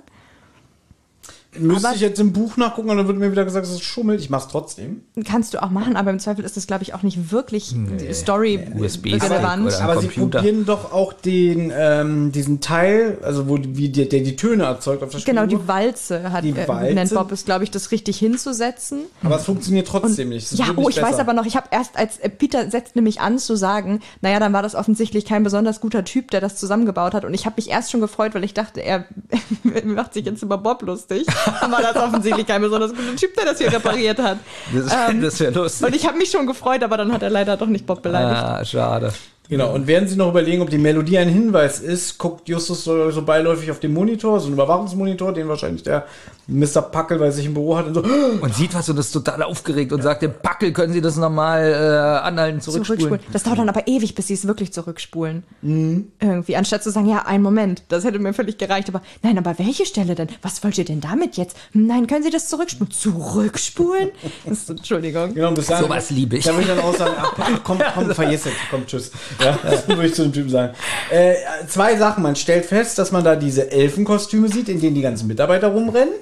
Müsste 1.60 1.88
Aber- 1.88 1.96
ich 1.96 2.02
jetzt 2.02 2.20
im 2.20 2.34
Buch 2.34 2.58
nachgucken 2.58 2.90
und 2.90 2.98
dann 2.98 3.08
wird 3.08 3.18
mir 3.18 3.32
wieder 3.32 3.46
gesagt, 3.46 3.66
es 3.66 3.72
ist 3.72 3.84
Schummel. 3.84 4.20
Ich 4.20 4.30
mach's 4.30 4.48
trotzdem. 4.48 5.02
Kannst 5.26 5.54
du 5.54 5.62
auch 5.64 5.70
machen, 5.70 5.96
aber 5.96 6.12
im 6.12 6.20
Zweifel 6.20 6.44
ist 6.46 6.58
das, 6.58 6.68
glaube 6.68 6.84
ich, 6.84 6.94
auch 6.94 7.04
nicht 7.04 7.32
wirklich 7.32 7.76
Story 8.14 8.60
USB-Stick 8.78 9.24
relevant. 9.24 9.66
oder- 9.68 9.82
Aber 9.82 10.02
sie 10.02 10.08
probieren 10.08 10.65
doch 10.65 10.91
auch 10.91 11.13
den, 11.13 11.72
ähm, 11.76 12.32
diesen 12.32 12.62
Teil, 12.62 13.17
also 13.22 13.48
wo 13.50 13.58
die- 13.58 13.78
wie 13.78 13.89
der, 13.89 14.06
der 14.06 14.22
die 14.22 14.36
Töne 14.36 14.63
erzeugt 14.63 15.04
auf 15.04 15.12
der 15.12 15.22
Genau, 15.22 15.43
Spieluhr. 15.43 15.62
die 15.63 15.67
Walze 15.67 16.32
hat 16.32 16.43
Die 16.43 16.50
äh, 16.52 16.67
Walze? 16.67 16.93
nennt 16.93 17.13
Bob 17.13 17.32
es, 17.32 17.46
glaube 17.46 17.63
ich, 17.63 17.72
das 17.72 17.91
richtig 17.91 18.17
hinzusetzen. 18.17 19.02
Aber 19.24 19.38
es 19.38 19.46
funktioniert 19.46 19.88
trotzdem 19.88 20.30
nicht. 20.30 20.52
Es 20.52 20.58
Ja, 20.58 20.65
oh, 20.76 20.82
nicht 20.88 20.98
ich 20.98 21.02
weiß 21.04 21.12
besser. 21.12 21.22
aber 21.22 21.34
noch, 21.34 21.46
ich 21.46 21.56
habe 21.56 21.67
erst, 21.72 21.98
als 21.98 22.17
äh, 22.20 22.30
Peter 22.30 22.70
setzte 22.70 23.02
mich 23.02 23.20
an 23.22 23.39
zu 23.39 23.56
sagen, 23.56 24.02
naja, 24.22 24.39
dann 24.39 24.54
war 24.54 24.62
das 24.63 24.76
offensichtlich 24.76 25.26
kein 25.26 25.43
besonders 25.43 25.82
guter 25.82 26.04
Typ, 26.04 26.32
der 26.32 26.41
das 26.41 26.56
zusammengebaut 26.58 27.13
hat. 27.13 27.26
Und 27.26 27.34
ich 27.34 27.46
habe 27.46 27.56
mich 27.58 27.70
erst 27.70 27.91
schon 27.91 28.02
gefreut, 28.02 28.34
weil 28.36 28.43
ich 28.43 28.54
dachte, 28.54 28.82
er 28.82 29.06
macht 29.86 30.13
sich 30.13 30.26
jetzt 30.26 30.43
über 30.43 30.58
Bob 30.58 30.82
lustig. 30.84 31.26
War 31.72 31.82
das 31.82 31.96
offensichtlich 31.96 32.46
kein 32.48 32.62
besonders 32.62 32.92
guter 32.92 33.16
Typ, 33.16 33.34
der 33.36 33.46
das 33.46 33.58
hier 33.58 33.72
repariert 33.72 34.20
hat. 34.20 34.38
Das, 34.74 34.94
Ähm, 35.10 35.22
das 35.22 35.40
wäre 35.40 35.52
lustig. 35.52 35.88
Und 35.88 35.96
ich 35.96 36.06
habe 36.08 36.18
mich 36.18 36.30
schon 36.32 36.46
gefreut, 36.48 36.84
aber 36.84 36.98
dann 36.98 37.12
hat 37.14 37.24
er 37.24 37.30
leider 37.30 37.58
doch 37.58 37.68
nicht 37.68 37.86
Bob 37.86 38.02
beleidigt. 38.02 38.42
Ah, 38.42 38.64
schade. 38.66 39.14
Genau, 39.50 39.74
und 39.74 39.88
während 39.88 40.10
sie 40.10 40.16
noch 40.16 40.30
überlegen, 40.30 40.62
ob 40.62 40.70
die 40.70 40.78
Melodie 40.78 41.18
ein 41.18 41.30
Hinweis 41.30 41.80
ist, 41.80 42.18
guckt 42.18 42.50
Justus 42.50 42.84
so, 42.84 43.12
so 43.12 43.22
beiläufig 43.22 43.72
auf 43.72 43.80
den 43.80 43.94
Monitor, 43.94 44.40
so 44.40 44.48
einen 44.48 44.56
Überwachungsmonitor, 44.56 45.34
den 45.34 45.48
wahrscheinlich 45.48 45.84
der 45.84 46.06
Mr. 46.48 46.82
Packel 46.82 47.20
bei 47.20 47.30
sich 47.30 47.46
im 47.46 47.54
Büro 47.54 47.78
hat 47.78 47.88
und 47.88 47.94
so, 47.94 48.04
Und 48.42 48.56
sieht 48.56 48.74
was 48.74 48.90
und 48.90 48.98
ist 48.98 49.12
total 49.12 49.44
aufgeregt 49.44 49.92
und 49.92 50.02
sagt 50.02 50.22
dem 50.22 50.34
Packel, 50.34 50.72
können 50.72 50.94
Sie 50.94 51.02
das 51.02 51.18
nochmal 51.18 51.64
äh, 51.64 52.26
anhalten, 52.26 52.62
zurückspulen? 52.62 53.00
Zurückspulen. 53.00 53.34
Das 53.34 53.44
dauert 53.44 53.60
dann 53.60 53.70
aber 53.70 53.88
ewig, 53.88 54.16
bis 54.16 54.28
sie 54.28 54.34
es 54.34 54.48
wirklich 54.48 54.72
zurückspulen. 54.72 55.44
Mhm. 55.62 56.12
Irgendwie, 56.20 56.56
anstatt 56.56 56.84
zu 56.84 56.92
sagen, 56.92 57.08
ja, 57.08 57.26
einen 57.26 57.44
Moment, 57.44 57.84
das 57.90 58.04
hätte 58.06 58.20
mir 58.20 58.34
völlig 58.34 58.58
gereicht. 58.58 58.88
Aber 58.90 59.02
nein, 59.24 59.38
aber 59.38 59.60
welche 59.60 59.86
Stelle 59.86 60.16
denn? 60.16 60.28
Was 60.42 60.64
wollt 60.64 60.78
ihr 60.78 60.86
denn 60.86 61.02
damit 61.02 61.36
jetzt? 61.36 61.58
Nein, 61.74 62.08
können 62.08 62.24
Sie 62.24 62.30
das 62.30 62.48
zurückspulen? 62.48 62.92
Zurückspulen? 62.92 64.12
Das 64.46 64.60
ist, 64.60 64.70
Entschuldigung. 64.70 65.34
genau, 65.34 65.52
bis 65.52 65.68
dahin. 65.68 65.86
Sowas 65.86 66.10
liebe 66.12 66.38
ich. 66.38 66.46
Da 66.46 66.52
würde 66.52 66.62
ich 66.62 66.68
dann 66.68 66.80
auch 66.80 66.96
sagen, 66.96 67.14
ach, 67.18 67.34
ach, 67.38 67.60
komm, 67.64 67.80
komm, 67.94 68.10
vergiss 68.12 68.46
es, 68.46 68.54
komm, 68.70 68.86
tschüss. 68.86 69.12
Ja, 69.39 69.58
das 69.63 69.88
würde 69.88 70.06
ich 70.08 70.13
zu 70.13 70.23
dem 70.23 70.34
Typen 70.34 70.50
sagen. 70.50 70.73
Äh, 71.10 71.36
zwei 71.67 71.95
Sachen, 71.97 72.23
man 72.23 72.36
stellt 72.36 72.65
fest, 72.65 72.97
dass 72.97 73.12
man 73.12 73.23
da 73.23 73.36
diese 73.36 73.71
Elfenkostüme 73.71 74.50
sieht, 74.50 74.69
in 74.69 74.80
denen 74.82 74.95
die 74.95 75.02
ganzen 75.02 75.28
Mitarbeiter 75.28 75.69
rumrennen, 75.69 76.13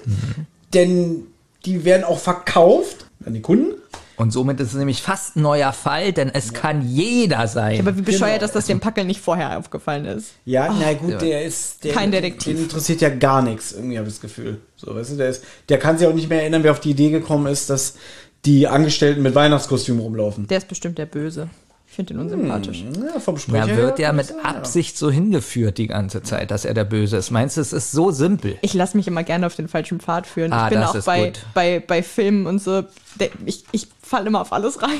denn 0.74 1.28
die 1.66 1.86
werden 1.86 2.04
auch 2.04 2.20
verkauft 2.20 3.08
an 3.26 3.34
die 3.34 3.42
Kunden. 3.42 3.74
Und 4.18 4.32
somit 4.32 4.60
ist 4.62 4.70
es 4.70 4.76
nämlich 4.76 5.02
fast 5.02 5.36
ein 5.36 5.42
neuer 5.42 5.74
Fall, 5.74 6.14
denn 6.14 6.30
es 6.34 6.54
kann 6.54 6.82
jeder 6.82 7.48
sein. 7.48 7.82
Aber 7.82 7.98
wie 7.98 8.02
bescheuert, 8.02 8.36
Genau. 8.36 8.40
dass 8.40 8.54
das 8.54 8.66
dem 8.66 8.80
Packel 8.80 9.04
nicht 9.04 9.20
vorher 9.20 9.58
aufgefallen 9.58 10.06
ist. 10.06 10.32
Ja, 10.46 10.74
na 10.80 10.94
gut, 10.94 11.12
ja. 11.12 11.18
der 11.18 11.44
ist 11.44 11.84
der, 11.84 11.94
Kein 11.94 12.12
Detektiv. 12.12 12.54
Den 12.56 12.64
interessiert 12.64 13.02
ja 13.02 13.10
gar 13.10 13.42
nichts, 13.42 13.74
irgendwie 13.74 13.98
habe 13.98 14.08
ich 14.08 14.14
das 14.14 14.22
Gefühl. 14.22 14.62
So, 14.78 14.96
weißt 14.96 15.12
du, 15.12 15.16
der 15.18 15.30
ist, 15.30 15.44
der 15.68 15.80
kann 15.80 15.98
sich 15.98 16.08
auch 16.08 16.14
nicht 16.14 16.30
mehr 16.30 16.40
erinnern, 16.42 16.64
wer 16.64 16.72
auf 16.72 16.80
die 16.80 16.92
Idee 16.92 17.10
gekommen 17.10 17.48
ist, 17.48 17.70
dass 17.70 17.96
die 18.46 18.68
Angestellten 18.68 19.22
mit 19.22 19.36
Weihnachtskostümen 19.36 20.02
rumlaufen. 20.02 20.48
Der 20.48 20.60
ist 20.60 20.70
bestimmt 20.70 20.98
der 20.98 21.08
Böse. 21.08 21.50
Ich 21.96 21.98
finde 21.98 22.16
ihn 22.16 22.20
unsympathisch. 22.20 22.84
Ja, 22.94 23.22
vom 23.22 23.38
Sprecher 23.38 23.70
er 23.70 23.78
wird 23.78 24.00
ja 24.00 24.12
mit. 24.12 24.34
Absicht 24.44 24.98
so 24.98 25.10
hingeführt 25.10 25.78
die 25.78 25.88
ganze 25.88 26.22
Zeit, 26.22 26.52
dass 26.52 26.66
er 26.66 26.74
der 26.74 26.84
Böse 26.84 27.16
ist. 27.16 27.32
Meinst 27.32 27.56
du, 27.56 27.62
es 27.62 27.72
ist 27.72 27.94
so 27.94 28.12
simpel? 28.12 28.58
Ich 28.64 28.74
lasse 28.74 28.98
mich 28.98 29.08
immer 29.08 29.24
gerne 29.24 29.46
auf 29.46 29.56
den 29.56 29.70
falschen 29.70 30.02
Pfad 30.02 30.28
führen. 30.28 30.52
Ah, 30.52 30.66
ich 30.66 30.72
bin 30.72 30.82
das 30.82 30.90
auch 30.90 30.96
ist 30.96 31.06
bei, 31.06 31.24
gut. 31.28 31.46
bei, 31.54 31.80
bei 31.80 32.04
Filmen 32.04 32.48
und 32.48 32.62
so, 32.62 32.84
ich, 33.46 33.64
ich 33.72 33.88
falle 34.02 34.28
immer 34.28 34.42
auf 34.42 34.52
alles 34.52 34.82
rein. 34.82 35.00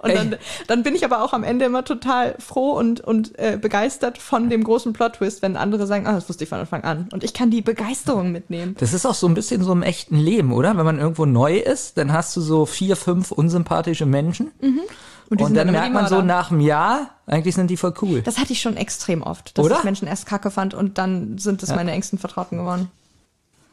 Und 0.00 0.14
dann, 0.14 0.36
dann 0.68 0.84
bin 0.84 0.94
ich 0.94 1.04
aber 1.04 1.24
auch 1.24 1.32
am 1.32 1.42
Ende 1.42 1.64
immer 1.64 1.84
total 1.84 2.36
froh 2.38 2.70
und, 2.70 3.00
und 3.00 3.36
äh, 3.36 3.58
begeistert 3.60 4.16
von 4.16 4.48
dem 4.48 4.62
großen 4.62 4.92
Plot-Twist, 4.92 5.42
wenn 5.42 5.56
andere 5.56 5.88
sagen, 5.88 6.06
ah, 6.06 6.12
das 6.12 6.28
wusste 6.28 6.44
ich 6.44 6.50
von 6.50 6.60
Anfang 6.60 6.84
an. 6.84 7.08
Und 7.12 7.24
ich 7.24 7.34
kann 7.34 7.50
die 7.50 7.62
Begeisterung 7.62 8.30
mitnehmen. 8.30 8.76
Das 8.78 8.92
ist 8.92 9.04
auch 9.06 9.14
so 9.14 9.26
ein 9.26 9.34
bisschen 9.34 9.64
so 9.64 9.72
im 9.72 9.82
echten 9.82 10.16
Leben, 10.16 10.52
oder? 10.52 10.76
Wenn 10.76 10.84
man 10.84 11.00
irgendwo 11.00 11.26
neu 11.26 11.56
ist, 11.56 11.98
dann 11.98 12.12
hast 12.12 12.36
du 12.36 12.40
so 12.40 12.64
vier, 12.64 12.94
fünf 12.94 13.32
unsympathische 13.32 14.06
Menschen. 14.06 14.52
Mhm. 14.60 14.82
Und, 15.30 15.40
die 15.40 15.44
Und 15.44 15.48
sind 15.48 15.56
dann 15.56 15.70
merkt 15.72 15.92
man 15.92 16.06
so 16.08 16.22
nach 16.22 16.50
einem 16.50 16.60
Jahr, 16.60 17.10
eigentlich 17.26 17.54
sind 17.54 17.68
die 17.68 17.76
voll 17.76 17.92
cool. 18.00 18.22
Das 18.22 18.38
hatte 18.38 18.52
ich 18.52 18.60
schon 18.60 18.76
extrem 18.76 19.22
oft, 19.22 19.56
dass 19.58 19.64
Oder? 19.64 19.78
ich 19.78 19.84
Menschen 19.84 20.08
erst 20.08 20.26
kacke 20.26 20.50
fand 20.50 20.72
und 20.72 20.96
dann 20.96 21.36
sind 21.38 21.62
es 21.62 21.74
meine 21.74 21.92
engsten 21.92 22.18
Vertrauten 22.18 22.58
geworden. 22.58 22.90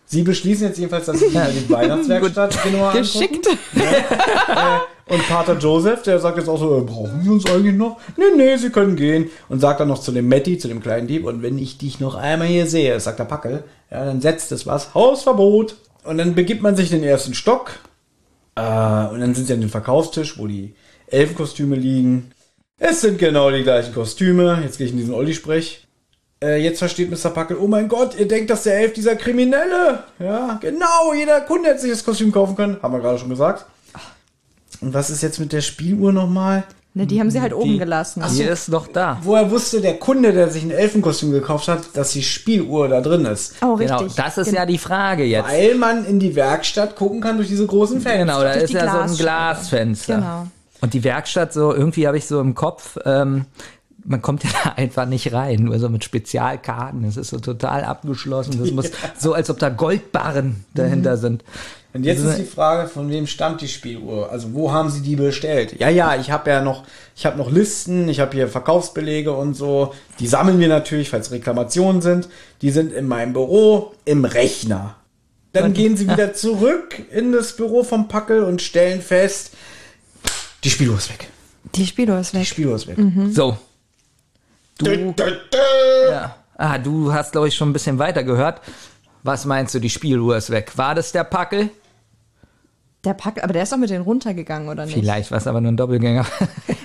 Sie 0.07 0.21
beschließen 0.21 0.67
jetzt 0.67 0.77
jedenfalls, 0.77 1.05
dass 1.07 1.19
sie 1.19 1.29
mal 1.29 1.51
die 1.51 1.69
Weihnachtswerkstatt 1.69 2.61
genauer. 2.63 2.93
Geschickt. 2.93 3.47
Und 5.07 5.27
Pater 5.27 5.57
Joseph, 5.57 6.01
der 6.01 6.19
sagt 6.19 6.37
jetzt 6.37 6.47
auch 6.47 6.57
so, 6.57 6.79
äh, 6.79 6.81
brauchen 6.81 7.23
wir 7.23 7.31
uns 7.31 7.45
eigentlich 7.45 7.75
noch? 7.75 7.99
Nee, 8.17 8.35
nee, 8.35 8.57
sie 8.57 8.71
können 8.71 8.95
gehen. 8.95 9.29
Und 9.49 9.59
sagt 9.59 9.79
dann 9.79 9.87
noch 9.87 9.99
zu 9.99 10.11
dem 10.11 10.27
Matti, 10.27 10.57
zu 10.57 10.67
dem 10.67 10.81
kleinen 10.81 11.07
Dieb, 11.07 11.25
und 11.25 11.43
wenn 11.43 11.59
ich 11.59 11.77
dich 11.77 11.99
noch 11.99 12.15
einmal 12.15 12.47
hier 12.47 12.65
sehe, 12.65 12.99
sagt 12.99 13.19
der 13.19 13.25
Packel, 13.25 13.63
ja, 13.91 14.03
dann 14.03 14.19
setzt 14.21 14.51
es 14.51 14.65
was, 14.65 14.95
Hausverbot. 14.95 15.75
Und 16.03 16.17
dann 16.17 16.33
begibt 16.33 16.63
man 16.63 16.75
sich 16.75 16.91
in 16.91 17.01
den 17.01 17.09
ersten 17.09 17.35
Stock. 17.35 17.71
Äh, 18.55 18.61
und 18.61 19.19
dann 19.19 19.35
sind 19.35 19.47
sie 19.47 19.53
an 19.53 19.61
dem 19.61 19.69
Verkaufstisch, 19.69 20.37
wo 20.37 20.47
die 20.47 20.75
Elfenkostüme 21.07 21.75
liegen. 21.75 22.31
Es 22.77 23.01
sind 23.01 23.19
genau 23.19 23.51
die 23.51 23.63
gleichen 23.63 23.93
Kostüme. 23.93 24.59
Jetzt 24.63 24.77
gehe 24.77 24.87
ich 24.87 24.93
in 24.93 24.99
diesen 24.99 25.13
Olli-Sprech. 25.13 25.85
Äh, 26.43 26.61
jetzt 26.61 26.79
versteht 26.79 27.09
Mr. 27.09 27.29
Packel, 27.29 27.57
oh 27.57 27.67
mein 27.67 27.87
Gott, 27.87 28.19
ihr 28.19 28.27
denkt, 28.27 28.49
dass 28.49 28.63
der 28.63 28.77
Elf 28.77 28.93
dieser 28.93 29.15
Kriminelle. 29.15 30.03
Ja, 30.19 30.57
genau, 30.61 31.13
jeder 31.13 31.41
Kunde 31.41 31.69
hätte 31.69 31.81
sich 31.81 31.91
das 31.91 32.03
Kostüm 32.03 32.31
kaufen 32.31 32.55
können. 32.55 32.77
Haben 32.81 32.93
wir 32.93 32.99
gerade 32.99 33.17
schon 33.17 33.29
gesagt. 33.29 33.65
Und 34.81 34.93
was 34.93 35.09
ist 35.09 35.23
jetzt 35.23 35.39
mit 35.39 35.53
der 35.53 35.61
Spieluhr 35.61 36.11
nochmal? 36.11 36.65
Ne, 36.97 37.05
die 37.05 37.19
haben 37.19 37.29
sie 37.29 37.41
halt 37.41 37.53
oben 37.53 37.71
Die- 37.73 37.77
gelassen. 37.77 38.23
Die 38.33 38.41
ist 38.43 38.69
noch 38.69 38.87
da. 38.87 39.19
Woher 39.23 39.51
wusste 39.51 39.81
der 39.81 39.97
Kunde, 39.97 40.31
der 40.31 40.49
sich 40.49 40.63
ein 40.63 40.71
Elfenkostüm 40.71 41.31
gekauft 41.31 41.67
hat, 41.67 41.81
dass 41.93 42.11
die 42.13 42.23
Spieluhr 42.23 42.87
da 42.87 43.01
drin 43.01 43.25
ist? 43.25 43.55
oh, 43.61 43.75
Genau, 43.75 43.97
richtig. 43.97 44.15
das 44.15 44.37
ist 44.37 44.53
ja 44.53 44.65
die 44.65 44.77
Frage 44.77 45.25
jetzt. 45.25 45.49
Weil 45.49 45.75
man 45.75 46.05
in 46.05 46.19
die 46.19 46.35
Werkstatt 46.35 46.95
gucken 46.95 47.19
kann 47.19 47.35
durch 47.35 47.49
diese 47.49 47.67
großen 47.67 47.99
Fenster. 47.99 48.17
Genau, 48.19 48.41
da 48.41 48.53
Durch 48.53 48.63
ist 48.63 48.73
ja 48.73 48.89
so 49.07 49.11
ein. 49.13 49.17
Glasfenster. 49.17 50.15
Genau. 50.15 50.47
Und 50.79 50.93
die 50.93 51.03
Werkstatt 51.03 51.51
so, 51.51 51.73
irgendwie 51.73 52.07
habe 52.07 52.17
ich 52.17 52.27
so 52.27 52.39
im 52.39 52.55
Kopf, 52.55 52.97
ähm, 53.03 53.43
man 54.05 54.21
kommt 54.21 54.45
ja 54.45 54.49
da 54.63 54.69
einfach 54.77 55.05
nicht 55.05 55.33
rein, 55.33 55.63
nur 55.63 55.77
so 55.79 55.89
mit 55.89 56.05
Spezialkarten. 56.05 57.03
Es 57.03 57.17
ist 57.17 57.31
so 57.31 57.39
total 57.39 57.83
abgeschlossen. 57.83 58.57
Das 58.57 58.71
muss 58.71 58.89
so, 59.19 59.33
als 59.33 59.49
ob 59.49 59.59
da 59.59 59.67
Goldbarren 59.67 60.63
dahinter 60.73 61.17
sind. 61.17 61.43
Und 61.95 62.03
jetzt 62.03 62.19
ist 62.25 62.37
die 62.37 62.43
Frage, 62.43 62.89
von 62.89 63.09
wem 63.09 63.25
stammt 63.25 63.61
die 63.61 63.69
Spieluhr? 63.69 64.29
Also 64.29 64.53
wo 64.53 64.69
haben 64.73 64.89
sie 64.89 65.01
die 65.01 65.15
bestellt? 65.15 65.79
Ja, 65.79 65.87
ja, 65.87 66.17
ich 66.17 66.29
habe 66.29 66.49
ja 66.49 66.61
noch, 66.61 66.83
ich 67.15 67.25
habe 67.25 67.37
noch 67.37 67.49
Listen, 67.49 68.09
ich 68.09 68.19
habe 68.19 68.35
hier 68.35 68.49
Verkaufsbelege 68.49 69.31
und 69.31 69.53
so. 69.53 69.93
Die 70.19 70.27
sammeln 70.27 70.59
wir 70.59 70.67
natürlich, 70.67 71.09
falls 71.09 71.31
Reklamationen 71.31 72.01
sind. 72.01 72.27
Die 72.61 72.71
sind 72.71 72.91
in 72.91 73.07
meinem 73.07 73.31
Büro 73.31 73.93
im 74.03 74.25
Rechner. 74.25 74.97
Dann 75.53 75.71
gehen 75.71 75.95
sie 75.95 76.09
wieder 76.09 76.33
zurück 76.33 77.01
in 77.13 77.31
das 77.31 77.55
Büro 77.55 77.81
vom 77.85 78.09
Packel 78.09 78.43
und 78.43 78.61
stellen 78.61 79.01
fest, 79.01 79.51
die 80.65 80.71
Spieluhr 80.71 80.97
ist 80.97 81.09
weg. 81.09 81.29
Die 81.75 81.87
Spieluhr 81.87 82.19
ist 82.19 82.33
Die 82.33 82.39
weg. 82.39 82.45
Spieluhr 82.47 82.75
ist 82.75 82.87
weg. 82.87 82.97
So. 83.31 83.57
Dö, 84.81 84.97
Du, 84.97 85.13
dö, 85.13 85.31
dö. 85.49 86.11
ja. 86.11 86.35
ah, 86.57 86.77
du 86.77 87.13
hast, 87.13 87.31
glaube 87.31 87.47
ich, 87.47 87.55
schon 87.55 87.69
ein 87.69 87.73
bisschen 87.73 87.99
weiter 87.99 88.25
gehört. 88.25 88.59
Was 89.23 89.45
meinst 89.45 89.73
du, 89.73 89.79
die 89.79 89.89
Spieluhr 89.89 90.35
ist 90.35 90.49
weg? 90.49 90.73
War 90.75 90.93
das 90.93 91.13
der 91.13 91.23
Packel? 91.23 91.69
Der 93.05 93.13
Pack, 93.13 93.43
aber 93.43 93.53
der 93.53 93.63
ist 93.63 93.71
doch 93.71 93.77
mit 93.77 93.89
denen 93.91 94.03
runtergegangen, 94.03 94.67
oder 94.67 94.85
nicht? 94.85 94.95
Vielleicht 94.95 95.29
war 95.31 95.37
es 95.37 95.45
aber 95.47 95.61
nur 95.61 95.71
ein 95.71 95.77
Doppelgänger. 95.77 96.25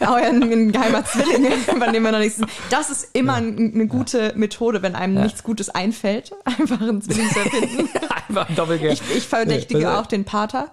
Oh 0.03 0.17
ja, 0.17 0.29
ein, 0.31 0.43
ein 0.43 0.73
geheimer 0.73 1.05
Zwilling, 1.05 1.53
von 1.79 1.93
dem 1.93 2.03
wir 2.03 2.11
noch 2.13 2.19
nichts. 2.21 2.41
Das 2.71 2.89
ist 2.89 3.11
immer 3.13 3.35
ein, 3.35 3.73
eine 3.75 3.87
gute 3.87 4.33
Methode, 4.35 4.81
wenn 4.81 4.95
einem 4.95 5.21
nichts 5.23 5.43
Gutes 5.43 5.69
einfällt, 5.69 6.33
einfach 6.47 6.81
einen 6.81 7.03
Zwilling 7.03 7.29
zu 7.29 7.39
erfinden. 7.39 7.89
Einfach 8.29 8.49
ein 8.49 8.57
Doppelgänger. 8.57 8.93
Ich, 8.95 9.03
ich 9.15 9.27
verdächtige 9.29 9.81
Nee, 9.81 9.85
das- 9.85 9.99
auch 9.99 10.07
den 10.07 10.25
Pater. 10.25 10.71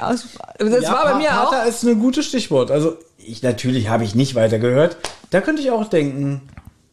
Aus, 0.00 0.26
das 0.58 0.82
Ja, 0.82 0.92
war 0.92 1.04
bei 1.12 1.14
mir 1.18 1.40
auch. 1.40 1.50
Pater 1.50 1.66
ist 1.66 1.84
ein 1.84 2.00
gutes 2.00 2.26
Stichwort. 2.26 2.72
Also 2.72 2.96
ich 3.16 3.42
natürlich 3.44 3.88
habe 3.88 4.02
ich 4.02 4.16
nicht 4.16 4.34
weiter 4.34 4.58
gehört. 4.58 4.96
Da 5.30 5.40
könnte 5.40 5.62
ich 5.62 5.70
auch 5.70 5.88
denken, 5.88 6.42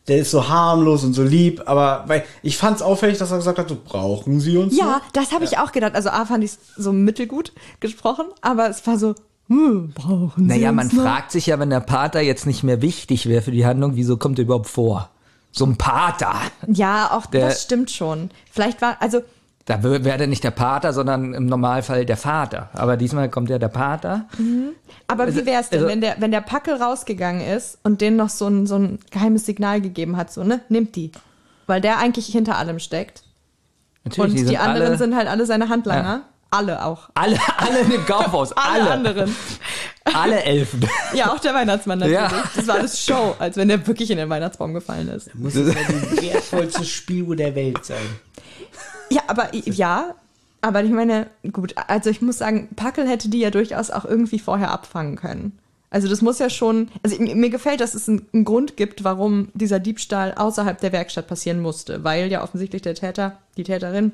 der 0.07 0.17
ist 0.19 0.31
so 0.31 0.47
harmlos 0.47 1.03
und 1.03 1.13
so 1.13 1.23
lieb, 1.23 1.63
aber 1.65 2.03
weil 2.07 2.23
ich 2.43 2.57
fand 2.57 2.75
es 2.77 2.81
auffällig, 2.83 3.17
dass 3.17 3.31
er 3.31 3.37
gesagt 3.37 3.57
hat, 3.57 3.69
so 3.69 3.77
brauchen 3.83 4.39
Sie 4.39 4.57
uns? 4.57 4.77
ja, 4.77 4.85
noch? 4.85 5.01
das 5.13 5.31
habe 5.31 5.43
ich 5.45 5.57
auch 5.57 5.71
gedacht. 5.71 5.95
Also 5.95 6.09
A 6.09 6.25
fand 6.25 6.43
ich 6.43 6.51
so 6.77 6.93
mittelgut 6.93 7.51
gesprochen, 7.79 8.25
aber 8.41 8.69
es 8.69 8.85
war 8.85 8.97
so, 8.99 9.15
hm, 9.47 9.91
brauchen 9.93 10.31
Sie 10.37 10.43
Naja, 10.43 10.71
man 10.71 10.85
uns 10.87 10.93
noch? 10.95 11.03
fragt 11.03 11.31
sich 11.31 11.47
ja, 11.47 11.59
wenn 11.59 11.69
der 11.71 11.79
Pater 11.79 12.21
jetzt 12.21 12.45
nicht 12.45 12.63
mehr 12.63 12.81
wichtig 12.81 13.27
wäre 13.27 13.41
für 13.41 13.51
die 13.51 13.65
Handlung, 13.65 13.95
wieso 13.95 14.17
kommt 14.17 14.37
er 14.39 14.43
überhaupt 14.45 14.67
vor? 14.69 15.09
So 15.51 15.65
ein 15.65 15.77
Pater. 15.77 16.33
Ja, 16.67 17.11
auch 17.11 17.25
Der- 17.27 17.47
das 17.47 17.61
stimmt 17.63 17.89
schon. 17.89 18.29
Vielleicht 18.51 18.81
war, 18.81 18.97
also 18.99 19.21
Da 19.65 19.81
wär- 19.81 20.03
wäre 20.05 20.17
der 20.19 20.27
nicht 20.27 20.43
der 20.43 20.51
Pater, 20.51 20.93
sondern 20.93 21.33
im 21.33 21.47
Normalfall 21.47 22.05
der 22.05 22.17
Vater. 22.17 22.69
Aber 22.73 22.97
diesmal 22.97 23.29
kommt 23.29 23.49
ja 23.49 23.57
der 23.57 23.67
Pater. 23.67 24.25
Aber 25.07 25.27
wie 25.35 25.45
wär's 25.45 25.69
denn, 25.69 25.79
also- 25.79 25.89
wenn 25.91 26.01
der, 26.01 26.15
wenn 26.19 26.31
der 26.31 26.41
Packel 26.41 26.75
rausgegangen 26.81 27.41
ist 27.41 27.79
und 27.83 28.01
denen 28.01 28.15
noch 28.17 28.29
so 28.29 28.47
ein, 28.47 28.67
so 28.67 28.75
ein 28.77 28.99
geheimes 29.11 29.45
Signal 29.45 29.81
gegeben 29.81 30.17
hat, 30.17 30.31
so, 30.31 30.43
ne, 30.43 30.61
nimmt 30.69 30.95
die. 30.95 31.11
Weil 31.67 31.81
der 31.81 31.97
eigentlich 31.97 32.27
hinter 32.27 32.57
allem 32.57 32.77
steckt. 32.79 33.23
Natürlich, 34.03 34.31
und 34.33 34.37
die, 34.39 34.45
sind 34.45 34.57
anderen 34.59 34.87
alle, 34.89 34.97
sind 34.97 35.15
halt 35.15 35.27
alle 35.27 35.45
seine 35.47 35.67
Handlanger. 35.69 36.03
Ja. 36.03 36.21
Alle 36.51 36.85
auch. 36.85 37.09
alle, 37.15 37.37
alle 37.57 37.79
in 37.79 37.89
dem 37.89 38.05
Kaufhaus. 38.05 38.51
Alle, 38.55 38.83
Alle. 38.83 38.91
anderen. 38.91 39.35
Alle 40.05 40.43
Elfen. 40.43 40.87
Ja, 41.15 41.31
auch 41.33 41.39
der 41.39 41.53
Weihnachtsmann 41.55 41.97
natürlich. 41.99 42.19
Ja. 42.21 42.31
Das 42.55 42.67
war 42.67 42.75
alles 42.75 43.03
Show, 43.03 43.35
als 43.39 43.57
wenn 43.57 43.67
der 43.67 43.85
wirklich 43.87 44.11
in 44.11 44.17
den 44.17 44.29
Weihnachtsbaum 44.29 44.73
gefallen 44.75 45.09
ist. 45.09 45.33
Muss 45.35 45.55
es 45.55 45.73
ja 45.73 45.81
die 45.89 46.21
wertvollste 46.31 46.85
Spieluhr 46.85 47.35
der 47.35 47.55
Welt 47.55 47.83
sein. 47.83 47.97
Ja, 49.09 49.21
aber 49.27 49.53
ja, 49.53 50.15
aber 50.61 50.83
ich 50.83 50.91
meine, 50.91 51.27
gut, 51.51 51.75
also 51.87 52.09
ich 52.09 52.21
muss 52.21 52.39
sagen, 52.39 52.69
Packel 52.75 53.07
hätte 53.07 53.29
die 53.29 53.39
ja 53.39 53.51
durchaus 53.51 53.91
auch 53.91 54.05
irgendwie 54.05 54.39
vorher 54.39 54.71
abfangen 54.71 55.15
können. 55.15 55.59
Also 55.91 56.09
das 56.09 56.21
muss 56.21 56.39
ja 56.39 56.49
schon, 56.49 56.89
also 57.03 57.21
mir 57.21 57.49
gefällt, 57.49 57.79
dass 57.79 57.93
es 57.93 58.09
einen, 58.09 58.43
Grund 58.43 58.75
gibt, 58.75 59.03
warum 59.03 59.49
dieser 59.53 59.79
Diebstahl 59.79 60.33
außerhalb 60.33 60.79
der 60.81 60.91
Werkstatt 60.91 61.27
passieren 61.27 61.61
musste, 61.61 62.03
weil 62.03 62.31
ja 62.31 62.43
offensichtlich 62.43 62.81
der 62.81 62.95
Täter, 62.95 63.37
die 63.55 63.63
Täterin 63.63 64.11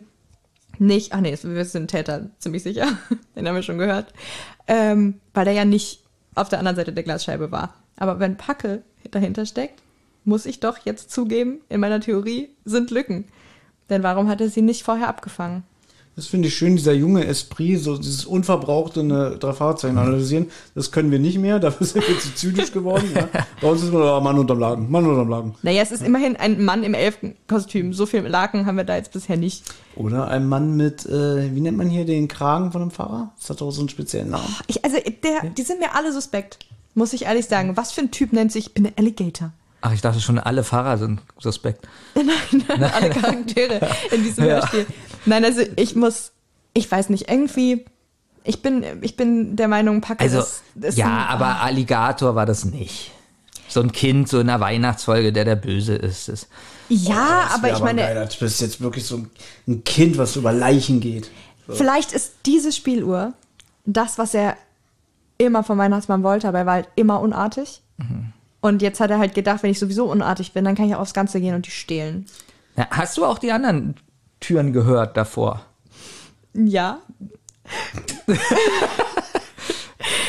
nicht, 0.77 1.13
ach 1.13 1.21
nee, 1.21 1.38
wir 1.41 1.65
sind 1.65 1.89
Täter 1.89 2.30
ziemlich 2.39 2.63
sicher, 2.63 2.86
den 3.36 3.47
haben 3.47 3.56
wir 3.56 3.63
schon 3.63 3.77
gehört, 3.77 4.13
ähm, 4.67 5.15
weil 5.34 5.47
er 5.47 5.54
ja 5.54 5.65
nicht 5.65 6.04
auf 6.36 6.49
der 6.49 6.60
anderen 6.60 6.75
Seite 6.75 6.93
der 6.93 7.04
Glasscheibe 7.04 7.51
war. 7.51 7.73
Aber 7.97 8.19
wenn 8.19 8.38
Packel 8.38 8.84
dahinter 9.10 9.45
steckt, 9.45 9.82
muss 10.23 10.45
ich 10.45 10.60
doch 10.60 10.80
jetzt 10.86 11.12
zugeben, 11.12 11.62
in 11.69 11.80
meiner 11.80 11.99
Theorie 11.99 12.49
sind 12.63 12.91
Lücken. 12.91 13.25
Denn 13.91 14.01
warum 14.01 14.30
hat 14.30 14.41
er 14.41 14.49
sie 14.49 14.63
nicht 14.63 14.84
vorher 14.84 15.08
abgefangen? 15.10 15.63
Das 16.15 16.27
finde 16.27 16.49
ich 16.49 16.56
schön, 16.56 16.75
dieser 16.75 16.93
junge 16.93 17.25
Esprit, 17.25 17.80
so 17.80 17.97
dieses 17.97 18.25
unverbrauchte 18.25 18.99
eine 18.99 19.38
drei 19.38 19.54
Fahrzeichen 19.54 19.97
analysieren, 19.97 20.51
das 20.75 20.91
können 20.91 21.10
wir 21.10 21.19
nicht 21.19 21.38
mehr, 21.38 21.60
dafür 21.60 21.88
sind 21.88 22.08
wir 22.08 22.19
zu 22.19 22.34
zynisch 22.36 22.71
geworden. 22.71 23.10
Ja. 23.15 23.30
Bei 23.62 23.69
uns 23.69 23.82
ist 23.82 23.91
nur 23.91 24.17
oh, 24.17 24.19
Mann 24.19 24.38
unterm 24.38 24.60
Lagen, 24.60 24.91
Mann 24.91 25.06
unterm 25.06 25.30
Lagen. 25.30 25.56
Naja, 25.62 25.82
es 25.82 25.91
ist 25.91 26.04
immerhin 26.04 26.36
ein 26.36 26.63
Mann 26.63 26.84
im 26.84 26.93
Elfenkostüm. 26.93 27.93
So 27.93 28.06
viel 28.06 28.21
Laken 28.21 28.65
haben 28.65 28.75
wir 28.75 28.84
da 28.84 28.95
jetzt 28.95 29.13
bisher 29.13 29.38
nicht. 29.38 29.63
Oder 29.95 30.27
ein 30.27 30.47
Mann 30.47 30.75
mit, 30.75 31.06
äh, 31.06 31.54
wie 31.56 31.62
nennt 31.62 31.77
man 31.77 31.89
hier 31.89 32.06
den 32.06 32.27
Kragen 32.27 32.71
von 32.71 32.82
einem 32.82 32.91
Fahrer? 32.91 33.32
Das 33.39 33.49
hat 33.49 33.62
doch 33.62 33.71
so 33.71 33.82
einen 33.82 33.89
speziellen 33.89 34.32
Namen. 34.32 34.56
Ich, 34.67 34.84
also, 34.84 34.97
der, 34.97 35.49
die 35.49 35.62
sind 35.62 35.80
mir 35.80 35.95
alle 35.95 36.12
suspekt. 36.12 36.60
Muss 36.93 37.13
ich 37.13 37.23
ehrlich 37.23 37.45
sagen. 37.45 37.77
Was 37.77 37.93
für 37.93 38.01
ein 38.01 38.12
Typ 38.12 38.34
nennt 38.34 38.51
sich, 38.51 38.67
ich 38.67 38.73
bin 38.73 38.86
ein 38.86 38.93
Alligator. 38.97 39.54
Ach, 39.81 39.93
ich 39.93 40.01
dachte 40.01 40.19
schon, 40.21 40.37
alle 40.39 40.63
Fahrer 40.63 40.97
sind 40.97 41.21
suspekt. 41.39 41.87
alle 42.67 43.09
Charaktere 43.09 43.79
in 44.11 44.23
diesem 44.23 44.43
Hörspiel. 44.45 44.85
Nein, 45.25 45.43
also 45.43 45.61
ich 45.75 45.95
muss, 45.95 46.31
ich 46.73 46.89
weiß 46.91 47.09
nicht, 47.09 47.29
irgendwie, 47.29 47.85
ich 48.43 48.61
bin, 48.61 48.83
ich 49.01 49.15
bin 49.17 49.55
der 49.55 49.67
Meinung, 49.67 50.01
Packe 50.01 50.21
Also, 50.23 50.39
ist, 50.39 50.61
ist 50.79 50.97
ja, 50.97 51.07
ein, 51.07 51.27
aber 51.29 51.61
Alligator 51.61 52.35
war 52.35 52.45
das 52.45 52.65
nicht. 52.65 53.11
So 53.67 53.81
ein 53.81 53.91
Kind, 53.91 54.27
so 54.29 54.39
in 54.39 54.49
einer 54.49 54.59
Weihnachtsfolge, 54.59 55.31
der 55.33 55.45
der 55.45 55.55
Böse 55.55 55.95
ist. 55.95 56.27
Das, 56.27 56.47
Ja, 56.89 57.43
Das 57.45 57.55
aber 57.55 57.71
ich 57.73 57.79
meine, 57.79 58.01
Geil, 58.01 58.15
das 58.15 58.41
ist 58.41 58.61
jetzt 58.61 58.81
wirklich 58.81 59.05
so 59.05 59.17
ein- 59.17 59.31
ein 59.67 59.83
Kind, 59.83 60.17
was 60.17 60.35
über 60.35 60.51
Leichen 60.51 60.99
geht. 60.99 61.31
vielleicht 61.69 62.11
ist 62.11 62.33
diese 62.45 62.71
Spieluhr 62.71 63.33
das, 63.85 64.17
was 64.17 64.33
er 64.33 64.57
immer 65.37 65.63
vom 65.63 65.77
Weihnachtsmann 65.77 66.21
wollte, 66.21 66.47
aber 66.47 66.59
er 66.59 66.65
war 66.65 66.73
halt 66.73 66.89
immer 66.95 67.19
unartig. 67.21 67.81
Mhm. 67.97 68.33
Und 68.62 68.82
jetzt 68.82 69.00
hat 69.00 69.10
er 69.10 69.17
halt 69.19 69.34
gedacht, 69.34 69.63
wenn 69.63 69.71
ich 69.71 69.80
sowieso 69.80 70.06
unartig 70.06 70.54
bin, 70.54 70.63
dann 70.65 70.76
kann 70.76 70.86
ich 70.88 70.95
auch 70.95 71.00
aufs 71.00 71.13
Ganze 71.15 71.41
gehen 71.41 71.56
und 71.56 71.65
die 71.65 71.71
stehlen. 71.71 72.26
Na, 72.76 72.88
hast 72.91 73.17
du 73.17 73.26
auch 73.26 73.39
die 73.39 73.52
anderen 73.52 73.95
Türen 74.39 74.71
gehört 74.71 75.17
davor? 75.17 75.62
Ja. 76.54 77.00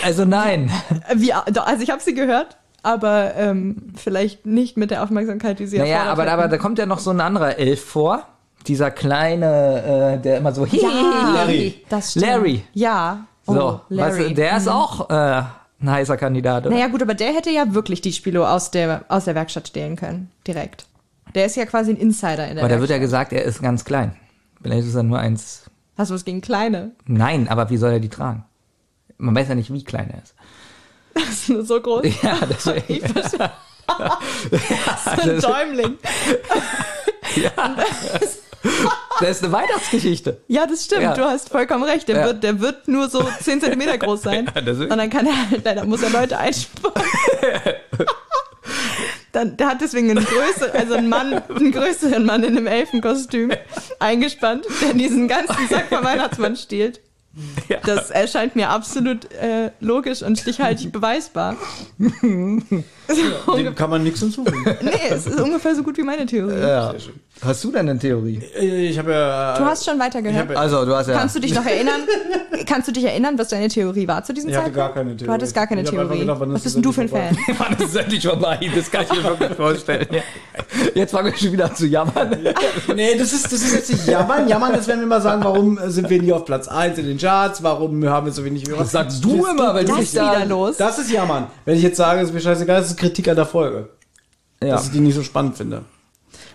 Also 0.05 0.25
nein. 0.25 0.71
Wie, 1.15 1.33
also 1.33 1.61
ich 1.81 1.91
habe 1.91 2.03
sie 2.03 2.15
gehört, 2.15 2.57
aber 2.83 3.35
ähm, 3.37 3.93
vielleicht 3.97 4.45
nicht 4.47 4.77
mit 4.77 4.91
der 4.91 5.03
Aufmerksamkeit, 5.03 5.59
die 5.59 5.67
sie 5.67 5.79
Naja, 5.79 6.05
aber, 6.05 6.31
aber 6.31 6.49
da 6.49 6.59
kommt 6.59 6.79
ja 6.79 6.87
noch 6.87 6.99
so 6.99 7.11
ein 7.11 7.21
anderer 7.21 7.57
Elf 7.59 7.85
vor. 7.85 8.27
Dieser 8.67 8.91
kleine, 8.91 10.17
äh, 10.19 10.23
der 10.23 10.39
immer 10.39 10.53
so. 10.53 10.65
Larry. 10.67 11.85
Das 11.89 12.13
stimmt. 12.13 12.27
Larry. 12.27 12.65
Ja. 12.75 13.27
Oh, 13.47 13.55
So, 13.55 13.81
Larry. 13.89 14.27
Was, 14.31 14.35
der 14.35 14.57
ist 14.57 14.67
Mhm. 14.67 14.73
auch 14.73 15.11
äh, 15.11 15.43
ein 15.83 15.91
heißer 15.91 16.17
Kandidat. 16.17 16.67
Oder? 16.67 16.75
Naja, 16.75 16.89
gut, 16.89 17.03
aber 17.03 17.15
der 17.15 17.35
hätte 17.35 17.51
ja 17.51 17.75
wirklich 17.75 18.01
die 18.01 18.13
Spilo 18.13 18.47
aus 18.47 18.71
der, 18.71 19.05
aus 19.09 19.25
der 19.25 19.35
Werkstatt 19.35 19.69
stehlen 19.69 19.97
können. 19.97 20.31
Direkt. 20.47 20.87
Der 21.35 21.47
ist 21.47 21.57
ja 21.57 21.67
quasi 21.67 21.93
ein 21.93 21.97
Insider 21.97 22.49
in 22.49 22.57
der 22.57 22.65
aber 22.65 22.75
da 22.75 22.81
wird 22.81 22.91
ja 22.91 22.99
gesagt, 22.99 23.33
er 23.33 23.45
ist 23.45 23.63
ganz 23.63 23.85
klein. 23.85 24.17
Vielleicht 24.63 24.87
ist 24.87 24.95
er 24.95 25.03
nur 25.03 25.19
eins. 25.19 25.65
Hast 25.97 26.11
du 26.11 26.15
was 26.15 26.25
gegen 26.25 26.41
Kleine? 26.41 26.93
Nein, 27.07 27.49
aber 27.49 27.71
wie 27.71 27.77
soll 27.77 27.93
er 27.93 28.01
die 28.01 28.09
tragen? 28.09 28.45
Man 29.19 29.35
weiß 29.35 29.49
ja 29.49 29.55
nicht, 29.55 29.73
wie 29.73 29.85
klein 29.85 30.11
er 30.11 30.23
ist. 30.23 30.35
Das 31.15 31.25
ist 31.25 31.49
nur 31.49 31.65
so 31.65 31.81
groß. 31.81 32.07
Ja, 32.23 32.39
deswegen. 32.49 32.85
Ich 32.89 33.03
verstehe. 33.03 33.51
Also, 35.05 35.31
ein 35.31 35.41
Däumling. 35.41 35.99
das 39.21 39.31
ist 39.31 39.45
eine 39.45 39.53
Weihnachtsgeschichte. 39.53 40.41
Ja, 40.49 40.67
das 40.67 40.85
stimmt. 40.85 41.03
Ja. 41.03 41.15
Du 41.15 41.23
hast 41.25 41.49
vollkommen 41.49 41.85
recht. 41.85 42.09
Der, 42.09 42.17
Ja. 42.21 42.27
wird, 42.27 42.43
der 42.43 42.61
wird 42.61 42.89
nur 42.89 43.09
so 43.09 43.23
10 43.41 43.61
Zentimeter 43.61 43.99
groß 43.99 44.23
sein. 44.23 44.51
Ja, 44.55 44.61
und 44.63 44.89
dann 44.99 45.11
kann 45.11 45.27
er 45.27 45.51
halt, 45.51 45.65
dann 45.67 45.89
muss 45.89 46.03
er 46.03 46.11
Leute 46.11 46.39
einsparen. 46.39 46.95
Dann, 49.33 49.57
der 49.57 49.69
hat 49.69 49.81
deswegen 49.81 50.11
einen 50.11 50.25
größeren, 50.25 50.73
also 50.79 50.95
einen 50.95 51.09
Mann, 51.09 51.33
einen 51.49 51.73
größeren 51.73 52.25
Mann 52.25 52.43
in 52.45 52.57
einem 52.57 52.67
Elfenkostüm 52.67 53.51
eingespannt, 53.99 54.67
der 54.83 54.93
diesen 54.93 55.27
ganzen 55.27 55.69
Sack 55.71 55.87
vom 55.89 56.05
Weihnachtsmann 56.05 56.55
stiehlt. 56.55 57.01
Das 57.87 58.11
erscheint 58.11 58.55
mir 58.57 58.69
absolut 58.69 59.25
äh, 59.33 59.71
logisch 59.81 60.23
und 60.23 60.39
stichhaltig 60.39 60.93
beweisbar. 60.93 61.57
Dem 61.99 63.75
kann 63.75 63.91
man 63.91 64.03
nichts 64.03 64.21
hinzufügen. 64.21 64.65
Nee, 64.83 64.91
es 65.11 65.27
ist 65.27 65.41
ungefähr 65.41 65.75
so 65.75 65.83
gut 65.83 65.97
wie 65.99 66.03
meine 66.03 66.27
Theorie. 66.27 66.61
Ja. 66.61 66.95
Hast 67.43 67.65
du 67.65 67.73
denn 67.73 67.89
eine 67.89 67.99
Theorie? 67.99 68.41
Äh, 68.57 68.89
Ich 68.89 68.99
habe 68.99 69.13
ja. 69.13 69.57
Du 69.59 69.65
hast 69.65 69.85
schon 69.85 69.99
weitergehört. 69.99 70.45
Ich 70.51 70.57
hab- 70.57 70.63
Also, 70.63 70.85
du 70.85 70.95
hast 70.95 71.09
ja. 71.09 71.15
Kannst 71.19 71.35
du 71.35 71.41
dich 71.41 71.55
noch 71.55 71.65
erinnern? 71.67 72.03
Kannst 72.67 72.89
du 72.89 72.93
dich 72.93 73.05
erinnern, 73.05 73.37
was 73.39 73.49
deine 73.49 73.69
Theorie 73.69 74.07
war 74.07 74.23
zu 74.23 74.33
diesem 74.33 74.51
Ich 74.51 74.57
hatte 74.57 74.67
Zeitpunkt? 74.67 74.95
gar 74.95 74.95
keine 74.95 75.17
Theorie. 75.17 75.27
Du 75.27 75.33
hattest 75.33 75.55
gar 75.55 75.67
keine 75.67 75.83
Ich 75.83 75.91
Theorie. 75.91 76.19
gedacht, 76.21 76.41
was 76.41 76.63
bist 76.63 76.77
denn 76.77 76.83
du 76.83 76.93
für 76.93 77.01
ein 77.03 77.09
Fan? 77.09 77.37
Wann 77.59 77.73
ist 77.75 77.89
es 77.89 77.95
endlich 77.97 78.27
vorbei? 78.27 78.61
Das 78.75 78.91
kann 78.91 79.05
ich 79.05 79.13
mir 79.13 79.25
wirklich 79.25 79.53
vorstellen. 79.55 80.07
Jetzt 80.95 81.11
fangen 81.13 81.33
wir 81.33 81.39
schon 81.39 81.53
wieder 81.53 81.67
an 81.67 81.77
zu 81.77 81.87
jammern. 81.87 82.37
Nee, 82.95 83.17
das 83.17 83.33
ist, 83.33 83.47
das 83.47 83.53
ist 83.63 83.75
jetzt 83.75 83.91
nicht 83.93 84.07
jammern. 84.07 84.49
Jammern 84.49 84.75
ist, 84.75 84.87
wenn 84.89 85.01
wir 85.01 85.07
mal 85.07 85.21
sagen, 85.23 85.43
warum 85.45 85.79
sind 85.87 86.09
wir 86.11 86.21
nie 86.21 86.33
auf 86.33 86.45
Platz 86.45 86.69
1 86.69 86.99
in 86.99 87.07
den 87.07 87.19
Charts, 87.19 87.63
warum 87.63 88.05
haben 88.09 88.27
wir 88.27 88.33
so 88.33 88.45
wenig 88.45 88.69
Hörer. 88.69 88.79
Das 88.81 88.93
sagst 88.93 89.25
du 89.25 89.47
immer, 89.47 89.75
weil 89.75 89.85
du 89.85 89.91
Das 89.93 89.97
dich 90.01 90.09
ist 90.09 90.15
wieder 90.15 90.39
da... 90.41 90.45
los. 90.45 90.77
Das 90.77 90.99
ist 90.99 91.11
jammern. 91.11 91.47
Wenn 91.65 91.77
ich 91.77 91.83
jetzt 91.83 91.97
sage, 91.97 92.21
es 92.21 92.29
ist 92.29 92.35
mir 92.35 92.41
scheißegal, 92.41 92.81
das 92.81 92.91
ist 92.91 92.97
Kritik 92.99 93.29
an 93.29 93.37
der 93.37 93.47
Folge. 93.47 93.89
Ja. 94.63 94.71
Dass 94.77 94.87
ich 94.87 94.93
die 94.93 95.01
nicht 95.01 95.15
so 95.15 95.23
spannend 95.23 95.57
finde. 95.57 95.83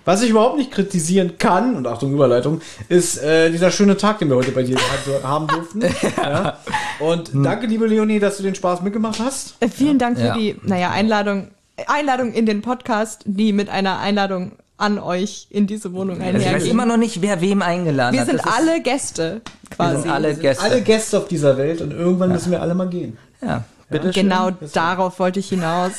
Was 0.06 0.21
ich 0.21 0.30
überhaupt 0.30 0.58
nicht 0.58 0.71
kritisieren 0.71 1.38
kann, 1.38 1.76
und 1.76 1.86
Achtung, 1.86 2.13
Überleitung, 2.13 2.62
ist 2.88 3.17
äh, 3.21 3.50
dieser 3.52 3.71
schöne 3.71 3.97
Tag, 3.97 4.19
den 4.19 4.30
wir 4.30 4.38
heute 4.38 4.52
bei 4.52 4.63
dir 4.63 4.78
haben 5.23 5.47
durften. 5.47 5.82
ja. 6.17 6.58
Und 7.02 7.32
danke, 7.34 7.67
liebe 7.67 7.88
Leonie, 7.88 8.19
dass 8.19 8.38
du 8.38 8.43
den 8.43 8.56
Spaß 8.56 8.82
mitgemacht 8.84 9.19
hast. 9.19 9.56
Äh, 9.60 9.67
Vielen 9.67 10.00
Dank 10.00 10.17
für 10.17 10.28
Ja. 10.28 10.34
die, 10.38 10.56
naja, 10.63 10.91
Einladung, 10.91 11.50
Einladung 11.88 12.34
in 12.34 12.46
den 12.46 12.62
Podcast, 12.62 13.22
die 13.26 13.54
mit 13.54 13.70
einer 13.70 14.00
Einladung 14.00 14.54
an 14.78 15.00
euch 15.00 15.48
in 15.50 15.68
diese 15.68 15.94
Wohnung 15.94 16.22
Also 16.22 16.30
ich 16.30 16.36
weiß 16.38 16.46
einhergeht. 16.46 16.72
immer 16.72 16.86
noch 16.86 16.98
nicht, 16.98 17.22
wer 17.22 17.42
wem 17.42 17.62
eingeladen 17.62 18.13
Wir 18.13 18.22
hat. 18.22 18.28
sind 18.28 18.40
Das 18.40 18.46
ist- 18.48 18.54
alle 18.60 18.82
Gäste, 18.82 19.42
wir 19.70 19.76
quasi. 19.76 20.02
sind 20.04 20.12
alle 20.12 20.36
Gäste. 20.36 20.63
Alle 20.63 20.82
Gäste 20.82 21.18
auf 21.18 21.28
dieser 21.28 21.58
Welt 21.58 21.82
und 21.82 21.92
irgendwann 21.92 22.32
müssen 22.32 22.52
wir 22.52 22.62
alle 22.62 22.76
mal 22.76 22.88
gehen. 22.88 23.18
ja, 23.42 23.63
bitte 23.90 24.12
Genau 24.12 24.52
darauf 24.74 25.20
wollte 25.20 25.40
ich 25.40 25.50
hinaus. 25.50 25.92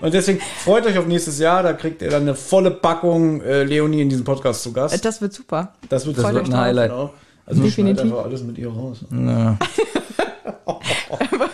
Und 0.00 0.12
deswegen 0.14 0.40
freut 0.64 0.84
euch 0.86 0.98
auf 0.98 1.06
nächstes 1.06 1.38
Jahr, 1.38 1.62
da 1.62 1.72
kriegt 1.74 2.02
ihr 2.02 2.10
dann 2.10 2.22
eine 2.22 2.34
volle 2.34 2.70
Packung 2.72 3.40
äh, 3.42 3.62
Leonie 3.64 4.02
in 4.02 4.08
diesem 4.08 4.24
Podcast 4.24 4.62
zu 4.62 4.72
Gast. 4.72 5.02
Das 5.04 5.20
wird 5.22 5.32
super. 5.32 5.72
Das 5.88 6.04
wird, 6.06 6.16
Das 6.18 6.24
freut 6.24 6.34
wird 6.34 6.44
ein 6.46 6.50
drauf, 6.50 6.60
Highlight. 6.60 6.90
Genau. 6.90 7.14
Also 7.46 7.62
Definitiv. 7.62 8.02
einfach 8.04 8.24
alles 8.24 8.42
mit 8.42 8.58
ihr 8.58 8.68
raus. 8.70 8.98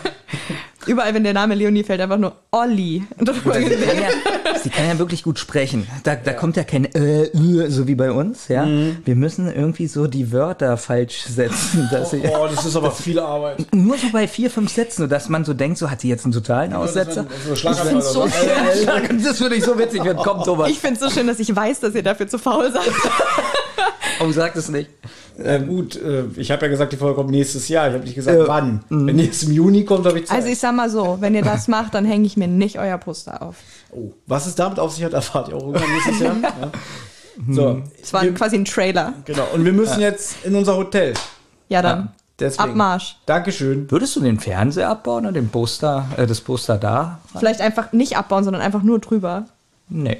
Überall, 0.89 1.13
wenn 1.13 1.23
der 1.23 1.33
Name 1.33 1.53
Leonie 1.53 1.83
fällt, 1.83 2.01
einfach 2.01 2.17
nur 2.17 2.33
Olli. 2.51 3.03
kann, 3.17 3.61
ja, 3.61 4.57
sie 4.61 4.69
kann 4.71 4.87
ja 4.87 4.97
wirklich 4.97 5.21
gut 5.21 5.37
sprechen. 5.37 5.87
Da, 6.03 6.15
da 6.15 6.33
kommt 6.33 6.57
ja 6.57 6.63
kein 6.63 6.85
äh, 6.95 7.25
äh, 7.25 7.69
so 7.69 7.87
wie 7.87 7.93
bei 7.93 8.11
uns, 8.11 8.47
ja. 8.47 8.67
Wir 9.05 9.15
müssen 9.15 9.53
irgendwie 9.53 9.85
so 9.85 10.07
die 10.07 10.31
Wörter 10.31 10.77
falsch 10.77 11.21
setzen. 11.23 11.87
Dass 11.91 12.09
sie, 12.09 12.23
Oh, 12.27 12.47
das 12.53 12.65
ist 12.65 12.75
aber 12.75 12.91
viel 12.91 13.19
Arbeit. 13.19 13.67
nur 13.73 13.97
so 13.99 14.07
bei 14.11 14.27
vier, 14.27 14.49
fünf 14.49 14.71
Sätzen, 14.71 15.03
sodass 15.03 15.29
man 15.29 15.45
so 15.45 15.53
denkt, 15.53 15.77
so 15.77 15.91
hat 15.91 16.01
sie 16.01 16.09
jetzt 16.09 16.25
einen 16.25 16.33
totalen 16.33 16.73
Aussetzer. 16.73 17.27
So 17.47 17.55
Schlaganfall 17.55 17.87
find's 17.89 18.11
so 18.11 18.27
schön. 18.27 19.23
Das 19.23 19.39
würde 19.41 19.55
ich 19.55 19.63
so 19.63 19.77
witzig 19.77 20.01
finden. 20.01 20.17
Kommt 20.23 20.45
sowas. 20.45 20.69
Ich 20.71 20.79
finde 20.79 20.95
es 20.95 21.01
so 21.01 21.09
schön, 21.11 21.27
dass 21.27 21.39
ich 21.39 21.55
weiß, 21.55 21.81
dass 21.81 21.93
ihr 21.93 22.03
dafür 22.03 22.27
zu 22.27 22.39
faul 22.39 22.71
seid. 22.71 22.81
Oh, 24.21 24.31
sag 24.31 24.55
es 24.55 24.69
nicht. 24.69 24.89
Äh, 25.37 25.61
gut, 25.61 25.95
äh, 25.95 26.25
ich 26.35 26.51
habe 26.51 26.63
ja 26.65 26.67
gesagt, 26.69 26.91
die 26.91 26.97
Folge 26.97 27.15
kommt 27.15 27.31
nächstes 27.31 27.69
Jahr. 27.69 27.87
Ich 27.87 27.93
habe 27.93 28.03
nicht 28.03 28.15
gesagt, 28.15 28.37
wann. 28.47 28.83
Wenn 28.89 29.17
die 29.17 29.25
jetzt 29.25 29.43
im 29.43 29.53
Juni 29.53 29.85
kommt, 29.85 30.05
habe 30.05 30.19
ich 30.19 30.27
Zeit. 30.27 30.37
Also 30.37 30.49
ich 30.49 30.59
sag 30.59 30.75
mal 30.75 30.89
so, 30.89 31.17
wenn 31.21 31.33
ihr 31.35 31.41
das 31.43 31.67
macht, 31.69 31.93
dann 31.93 32.03
hänge 32.05 32.25
ich 32.25 32.35
mir 32.35 32.47
nicht 32.47 32.77
euer 32.79 32.97
Poster 32.97 33.41
auf. 33.41 33.55
oh, 33.91 34.11
was 34.27 34.45
es 34.47 34.55
damit 34.55 34.79
auf 34.79 34.93
sich 34.93 35.03
hat, 35.05 35.13
erfahrt 35.21 35.47
ihr 35.49 35.55
auch 35.55 35.61
irgendwann 35.67 35.91
nächstes 35.93 36.19
Jahr. 36.19 36.35
Ja. 37.47 37.53
So, 37.53 37.81
Es 38.03 38.11
war 38.11 38.23
wir, 38.23 38.33
quasi 38.33 38.57
ein 38.57 38.65
Trailer. 38.65 39.13
genau. 39.23 39.45
Und 39.53 39.63
wir 39.63 39.71
müssen 39.71 40.01
jetzt 40.01 40.43
in 40.43 40.53
unser 40.55 40.75
Hotel. 40.75 41.13
Ja, 41.69 41.81
dann. 41.81 42.09
Deswegen. 42.37 42.71
Abmarsch. 42.71 43.15
Dankeschön. 43.25 43.89
Würdest 43.89 44.17
du 44.17 44.19
den 44.19 44.41
Fernseher 44.41 44.89
abbauen 44.89 45.23
oder 45.25 45.31
den 45.31 45.47
Poster, 45.47 46.05
äh, 46.17 46.27
das 46.27 46.41
Poster 46.41 46.77
da? 46.77 47.19
Vielleicht 47.37 47.61
einfach 47.61 47.93
nicht 47.93 48.17
abbauen, 48.17 48.43
sondern 48.43 48.61
einfach 48.61 48.83
nur 48.83 48.99
drüber. 48.99 49.45
Nee. 49.87 50.19